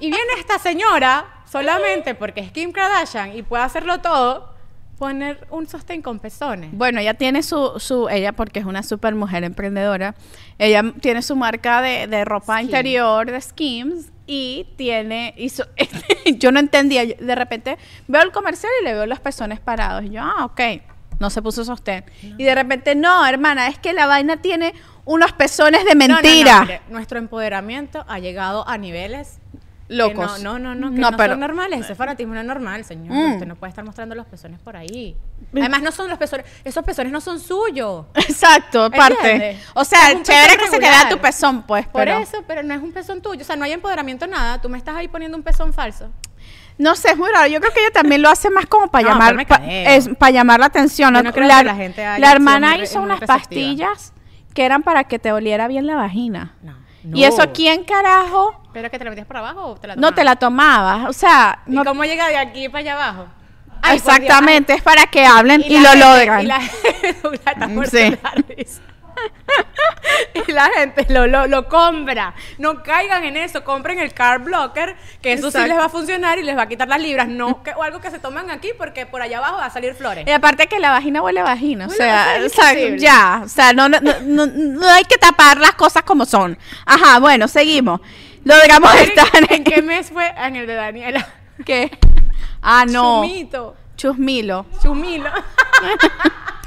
[0.00, 4.53] Y viene esta señora solamente porque es Kim Kardashian y puede hacerlo todo
[4.98, 6.70] poner un sostén con pezones.
[6.72, 10.14] Bueno, ella tiene su, su, ella porque es una super mujer emprendedora,
[10.58, 15.64] ella tiene su marca de, de ropa interior de Skims y tiene, hizo,
[16.38, 17.76] yo no entendía, de repente
[18.08, 20.60] veo el comercial y le veo los pezones parados y yo, ah, ok,
[21.18, 22.04] no se puso sostén.
[22.22, 24.74] Y de repente, no, hermana, es que la vaina tiene
[25.04, 26.60] unos pezones de No, no, no, mentira.
[26.62, 29.38] mire, nuestro empoderamiento ha llegado a niveles
[29.88, 30.42] Locos.
[30.42, 31.80] No, no, no, no, que No, no, pero- son normales.
[31.80, 33.14] Ese fanatismo no es normal, señor.
[33.14, 33.32] Mm.
[33.34, 35.14] Usted no puede estar mostrando los pezones por ahí.
[35.52, 36.46] Además, no son los pezones.
[36.64, 38.06] Esos pezones no son suyos.
[38.14, 39.58] Exacto, parte.
[39.74, 41.00] O sea, Es chévere que se regular.
[41.02, 43.42] queda tu pezón, pues, Por pero eso, pero no es un pezón tuyo.
[43.42, 44.60] O sea, no hay empoderamiento nada.
[44.60, 46.10] Tú me estás ahí poniendo un pezón falso.
[46.78, 47.46] no sé, es muy raro.
[47.46, 50.30] Yo creo que ella también lo hace más como para No, llamar pa- es para
[50.32, 51.14] llamar la atención.
[51.14, 51.32] Yo ¿no?
[51.32, 53.38] creo la, que la gente la hermana hizo unas receptiva.
[53.38, 54.12] pastillas
[54.54, 56.54] que eran para que te oliera bien la vagina.
[56.62, 56.74] No.
[57.12, 60.12] Y eso quién carajo ¿Pero que te la metías por abajo o te la no
[60.14, 60.94] te la tomabas?
[60.96, 63.26] tomabas, o sea, ¿Y no- cómo llega de aquí para allá abajo?
[63.82, 66.40] Ay, exactamente, es para que hablen y, la lo gente- logran.
[66.42, 66.60] Y la
[67.68, 68.16] Mm, muerta sí.
[70.48, 72.34] y la gente lo, lo, lo compra.
[72.58, 73.64] No caigan en eso.
[73.64, 76.68] Compren el carb blocker, que eso sí les va a funcionar y les va a
[76.68, 77.28] quitar las libras.
[77.28, 79.94] No, que, o algo que se toman aquí porque por allá abajo va a salir
[79.94, 80.26] flores.
[80.26, 83.88] Y aparte que la vagina huele a vagina, o sea, o ya, o sea, no,
[83.88, 86.58] no, no, no- no hay que tapar las cosas como son.
[86.86, 88.00] Ajá, bueno, seguimos.
[88.44, 90.26] Logramos estar ¿En qué mes fue?
[90.36, 91.26] En el de Daniela.
[91.64, 91.90] ¿Qué?
[92.60, 93.22] Ah, no.
[93.24, 93.76] Chumito.
[93.96, 94.66] Chusmilo.
[94.82, 95.30] Chumilo.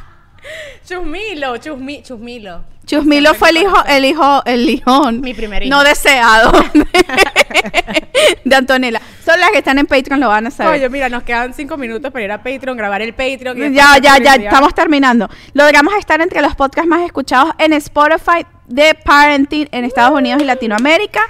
[0.87, 2.63] Chusmilo, chusmi, chusmilo.
[2.85, 5.69] Chusmilo fue el hijo, el hijo, el hijo Mi primer hijo.
[5.69, 6.51] no deseado
[8.45, 9.01] de Antonella.
[9.25, 10.73] Son las que están en Patreon, lo van a saber.
[10.79, 13.57] Oye, mira, nos quedan cinco minutos para ir a Patreon, grabar el Patreon.
[13.57, 15.29] y Ya, ya, ya, estamos terminando.
[15.53, 20.45] Logramos estar entre los podcasts más escuchados en Spotify de Parenting en Estados Unidos y
[20.45, 21.21] Latinoamérica.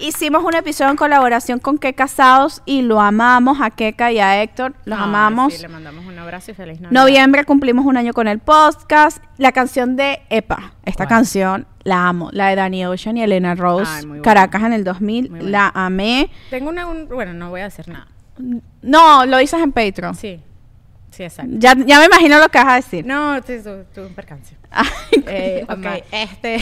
[0.00, 4.40] Hicimos un episodio en colaboración con Que Casados y lo amamos a Keka y a
[4.42, 4.74] Héctor.
[4.84, 5.54] Los Ay, amamos.
[5.54, 7.00] Sí, le mandamos un abrazo y feliz Navidad.
[7.02, 9.18] Noviembre cumplimos un año con el podcast.
[9.38, 12.28] La canción de Epa, esta canción la amo.
[12.32, 13.90] La de Danny Ocean y Elena Rose.
[14.12, 14.20] Ay.
[14.22, 15.30] Caracas en el 2000.
[15.30, 15.50] Muy buena.
[15.50, 16.30] La amé.
[16.50, 18.06] Tengo una, un- bueno, no voy a decir nada.
[18.82, 20.14] No, lo dices en Patreon.
[20.14, 20.40] Sí,
[21.10, 21.52] sí, exacto.
[21.58, 23.04] Ya, ya me imagino lo que vas a decir.
[23.06, 24.56] No, sí, tu, tu un percance.
[25.30, 25.96] Eh, ok, mamá.
[26.10, 26.56] este...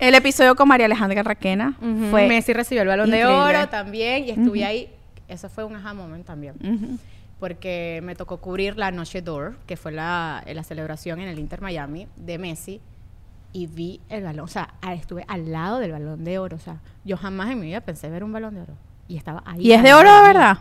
[0.00, 2.28] El episodio con María Alejandra Requena Ujú, fue.
[2.28, 3.30] Messi recibió el balón increíble.
[3.32, 4.90] de oro también y estuve ahí.
[5.28, 6.54] Eso fue un aha moment también.
[6.62, 6.98] Ujú.
[7.38, 11.60] Porque me tocó cubrir la Noche d'Or, que fue la, la celebración en el Inter
[11.60, 12.80] Miami de Messi.
[13.52, 16.56] Y vi el balón, o sea, estuve al lado del balón de oro.
[16.56, 18.74] O sea, yo jamás en mi vida pensé ver un balón de oro.
[19.08, 19.60] Y estaba ahí.
[19.60, 20.58] ¿Y es de oro de verdad?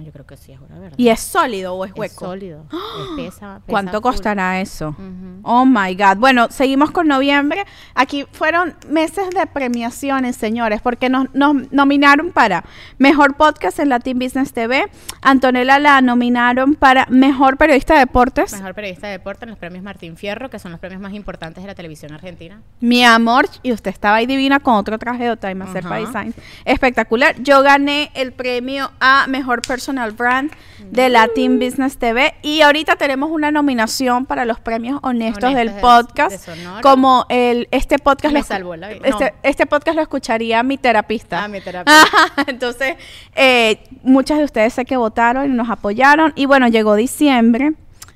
[0.00, 0.94] Yo creo que sí es de verdad.
[0.96, 2.26] ¿Y es sólido o es Es hueco?
[2.26, 2.64] sólido.
[2.70, 4.02] es pesa, pesa ¿Cuánto full.
[4.02, 4.96] costará eso?
[5.42, 6.16] Oh my God.
[6.18, 7.64] Bueno, seguimos con noviembre.
[7.94, 12.64] Aquí fueron meses de premiaciones, señores, porque nos, nos nominaron para
[12.98, 14.88] Mejor Podcast en Latin Business TV.
[15.20, 18.52] Antonella la nominaron para Mejor Periodista de Deportes.
[18.52, 21.62] Mejor periodista de deporte en los premios Martín Fierro, que son los premios más importantes
[21.62, 22.60] de la televisión argentina.
[22.80, 25.96] Mi amor, y usted estaba ahí divina con otro traje de Time Master Ajá.
[25.96, 26.34] Design.
[26.64, 27.34] Espectacular.
[27.42, 32.34] Yo gané el premio a Mejor Personal Brand de Latin Business TV.
[32.42, 36.46] Y ahorita tenemos una nominación para los premios honestos, Honestos del de- podcast.
[36.46, 36.80] de.
[36.82, 39.00] Como el este podcast Me lo, salvó la vida.
[39.08, 39.30] Este, No.
[39.42, 41.42] este podcast lo escucharía mi terapista.
[41.42, 42.00] Ah, mi terapista.
[42.00, 42.94] Ajá, Entonces,
[43.34, 46.32] eh, muchas de ustedes sé que votaron y nos apoyaron.
[46.36, 47.72] Y bueno, llegó diciembre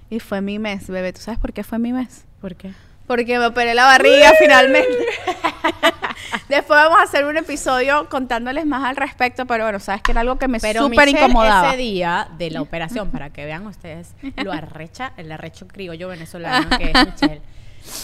[0.09, 1.13] y fue mi mes, bebé.
[1.13, 2.27] ¿Tú sabes por qué fue mi mes?
[2.41, 2.71] ¿Por qué?
[3.09, 4.89] Porque me operé la barriga finalmente.
[6.49, 10.23] Después vamos a hacer un episodio contándoles más al respecto, pero bueno, sabes que era
[10.23, 11.69] algo que me súper incomodaba.
[11.69, 16.69] ese día de la operación, para que vean ustedes lo arrecha, el arrecho criollo venezolano
[16.79, 17.43] que es Michelle,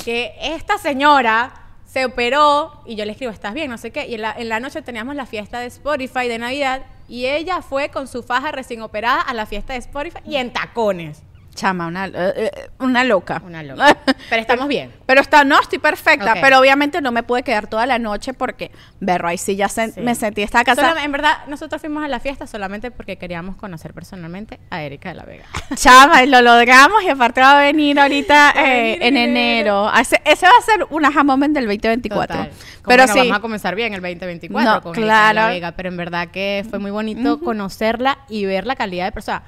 [0.04, 1.52] que esta señora
[1.84, 3.70] se operó y yo le escribo, ¿estás bien?
[3.70, 4.06] No sé qué.
[4.06, 7.60] Y en la, en la noche teníamos la fiesta de Spotify de Navidad y ella
[7.60, 11.22] fue con su faja recién operada a la fiesta de Spotify y en tacones.
[11.54, 13.42] Chama, una, eh, eh, una loca.
[13.44, 13.96] Una loca.
[14.30, 14.90] Pero estamos bien.
[15.06, 16.32] Pero está, no, estoy perfecta.
[16.32, 16.38] Ok.
[16.40, 19.92] Pero obviamente no me pude quedar toda la noche porque, berro, ahí sí ya se-
[19.92, 20.00] Sí.
[20.00, 20.88] me sentí esta casa.
[20.88, 25.10] Solo- en verdad, nosotros fuimos a la fiesta solamente porque queríamos conocer personalmente a Erika
[25.10, 25.44] de la Vega.
[25.74, 29.16] Chama, y lo logramos y aparte va a venir ahorita Va a eh, venir en
[29.18, 29.92] en enero.
[29.94, 32.34] Ese, ese va a ser un aha moment del 2024.
[32.36, 32.50] Total.
[32.50, 33.18] Como, Pero bueno, sí.
[33.18, 35.52] vamos a comenzar bien el 2024 No, con Erika de la claro.
[35.52, 39.42] Vega, pero en verdad que fue muy bonito conocerla y ver la calidad de persona.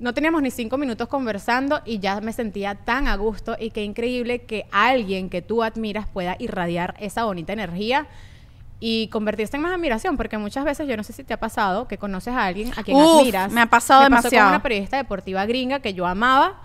[0.00, 3.84] No teníamos ni cinco minutos conversando y ya me sentía tan a gusto y qué
[3.84, 8.06] increíble que alguien que tú admiras pueda irradiar esa bonita energía
[8.80, 11.86] y convertirse en más admiración, porque muchas veces yo no sé si te ha pasado
[11.86, 13.52] que conoces a alguien a quien Uf, admiras.
[13.52, 14.46] me ha pasado pasó demasiado.
[14.46, 16.62] con una periodista deportiva gringa que yo amaba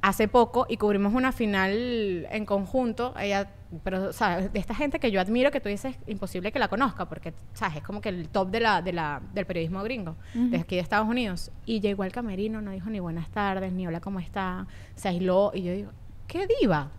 [0.00, 3.14] hace poco y cubrimos una final en conjunto.
[3.16, 3.48] Ella
[3.82, 4.52] pero, ¿sabes?
[4.52, 7.76] De esta gente que yo admiro, que tú dices, imposible que la conozca, porque, ¿sabes?
[7.76, 10.82] Es como que el top de la, de la, del periodismo gringo, de aquí de
[10.82, 11.50] Estados Unidos.
[11.64, 14.66] Y llegó al camerino, no dijo ni buenas tardes, ni hola, ¿cómo está?
[14.94, 15.92] Se aisló, y yo digo,
[16.26, 16.90] ¿qué diva?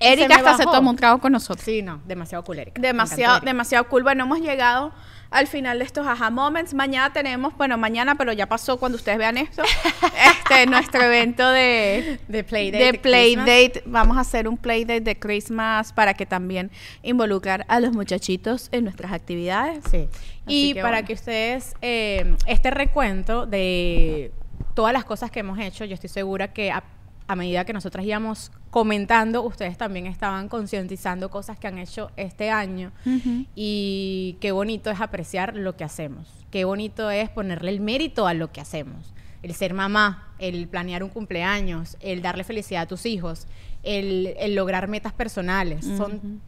[0.00, 1.64] Erika hasta se tomó un trago con nosotros.
[1.64, 2.80] Sí, no, demasiado cool, Erika.
[2.80, 4.02] Demasiado, demasiado cool.
[4.02, 4.92] Bueno, hemos llegado
[5.30, 6.74] al final de estos aha moments.
[6.74, 9.62] Mañana tenemos, bueno, mañana, pero ya pasó cuando ustedes vean esto,
[10.48, 12.84] este, nuestro evento de, De Playdate.
[12.92, 12.98] de.
[12.98, 13.82] Playdate.
[13.86, 16.70] Vamos a hacer un Playdate de Christmas para que también
[17.02, 19.84] involucrar a los muchachitos en nuestras actividades.
[19.90, 20.08] Sí.
[20.10, 21.06] Así Y que para bueno.
[21.08, 24.32] que ustedes, eh, este recuento de
[24.74, 26.84] todas las cosas que hemos hecho, yo estoy segura que a,
[27.28, 32.50] a medida que nosotras íbamos comentando, ustedes también estaban concientizando cosas que han hecho este
[32.50, 32.92] año.
[33.54, 36.28] Y qué bonito es apreciar lo que hacemos.
[36.50, 39.12] Qué bonito es ponerle el mérito a lo que hacemos.
[39.42, 43.46] El ser mamá, el planear un cumpleaños, el darle felicidad a tus hijos,
[43.82, 45.84] el, el lograr metas personales.
[45.84, 46.40] Son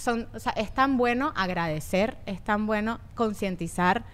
[0.00, 4.04] son, o sea, es tan bueno agradecer, es tan bueno concientizar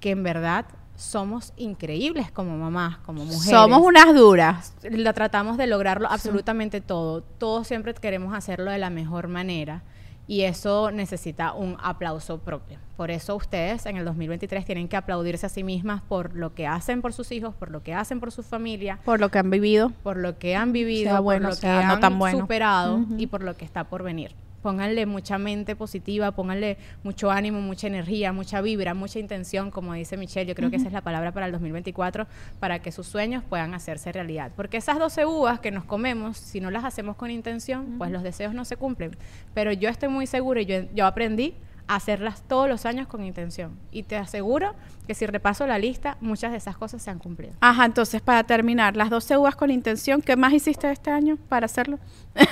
[0.00, 3.44] que en verdad somos increíbles como mamás, como mujeres.
[3.50, 4.74] Somos unas duras.
[4.82, 7.22] La tratamos de lograrlo absolutamente todo.
[7.22, 9.82] Todos siempre queremos hacerlo de la mejor manera
[10.28, 12.78] y eso necesita un aplauso propio.
[12.96, 16.66] Por eso ustedes en el 2023 tienen que aplaudirse a sí mismas por lo que
[16.66, 19.50] hacen por sus hijos, por lo que hacen por su familia, Por lo que han
[19.50, 19.90] vivido.
[20.02, 22.40] por lo que han vivido, Sea bueno, por lo sea que no han tan bueno.
[22.40, 24.34] superado y por lo que está por venir.
[24.66, 30.16] Pónganle mucha mente positiva, pónganle mucho ánimo, mucha energía, mucha vibra, mucha intención, como dice
[30.16, 30.44] Michelle.
[30.44, 32.26] Yo creo que esa es la palabra para el 2024,
[32.58, 34.50] para que sus sueños puedan hacerse realidad.
[34.56, 38.24] Porque esas 12 uvas que nos comemos, si no las hacemos con intención, pues los
[38.24, 39.16] deseos no se cumplen.
[39.54, 41.54] Pero yo estoy muy segura y yo, yo aprendí
[41.86, 43.78] a hacerlas todos los años con intención.
[43.92, 44.74] Y te aseguro
[45.06, 47.54] que si repaso la lista, muchas de esas cosas se han cumplido.
[47.60, 51.66] Ajá, entonces para terminar, las 12 uvas con intención, ¿qué más hiciste este año para
[51.66, 51.98] hacerlo?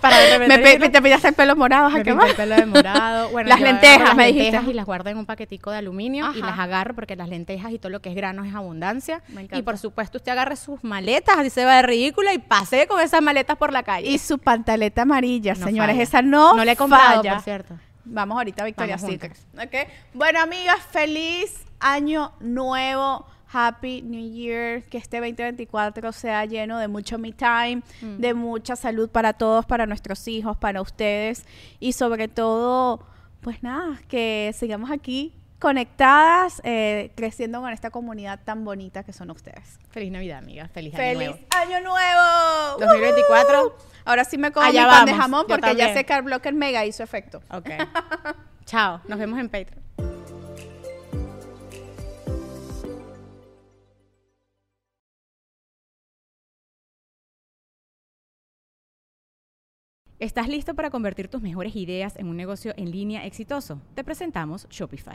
[0.00, 2.30] Para Me, pe- te pillaste el pelo morado, ¿a Me qué más?
[2.30, 3.28] el pelo de morado.
[3.32, 4.44] Bueno, Las lentejas, las me dijiste.
[4.44, 7.70] lentejas y las guardo en un paquetico de aluminio y las agarro porque las lentejas
[7.72, 9.20] y todo lo que es grano es abundancia.
[9.52, 12.98] Y por supuesto usted agarre sus maletas, así se va de ridícula y pase con
[13.00, 14.08] esas maletas por la calle.
[14.08, 16.02] Y su pantaleta amarilla, No señores, falla.
[16.02, 17.34] esa no No le he comprado, falla.
[17.34, 17.74] por cierto.
[18.04, 19.36] Vamos ahorita a Victoria's Secret.
[19.54, 19.88] ¿ok?
[20.14, 23.26] Bueno, amigas, feliz año nuevo.
[23.52, 24.84] Happy New Year.
[24.84, 28.18] Que este 2024 sea lleno de mucho me time, Mm.
[28.18, 31.44] de mucha salud para todos, para nuestros hijos, para ustedes.
[31.80, 33.04] Y sobre todo,
[33.40, 39.30] pues nada, que sigamos aquí conectadas, eh, creciendo con esta comunidad tan bonita que son
[39.30, 39.78] ustedes.
[39.90, 40.68] Feliz Navidad, amiga.
[40.68, 41.46] Feliz, año ¡Feliz nuevo.
[41.50, 42.78] año nuevo!
[42.78, 43.62] 2024.
[43.64, 43.72] ¡Woohoo!
[44.10, 45.94] Ahora sí me como Allá mi pan de jamón yo porque ya también.
[45.94, 47.40] sé que el bloque mega hizo efecto.
[47.52, 47.68] Ok.
[48.66, 49.00] Chao.
[49.06, 49.80] Nos vemos en Patreon.
[60.18, 63.80] ¿Estás listo para convertir tus mejores ideas en un negocio en línea exitoso?
[63.94, 65.14] Te presentamos Shopify.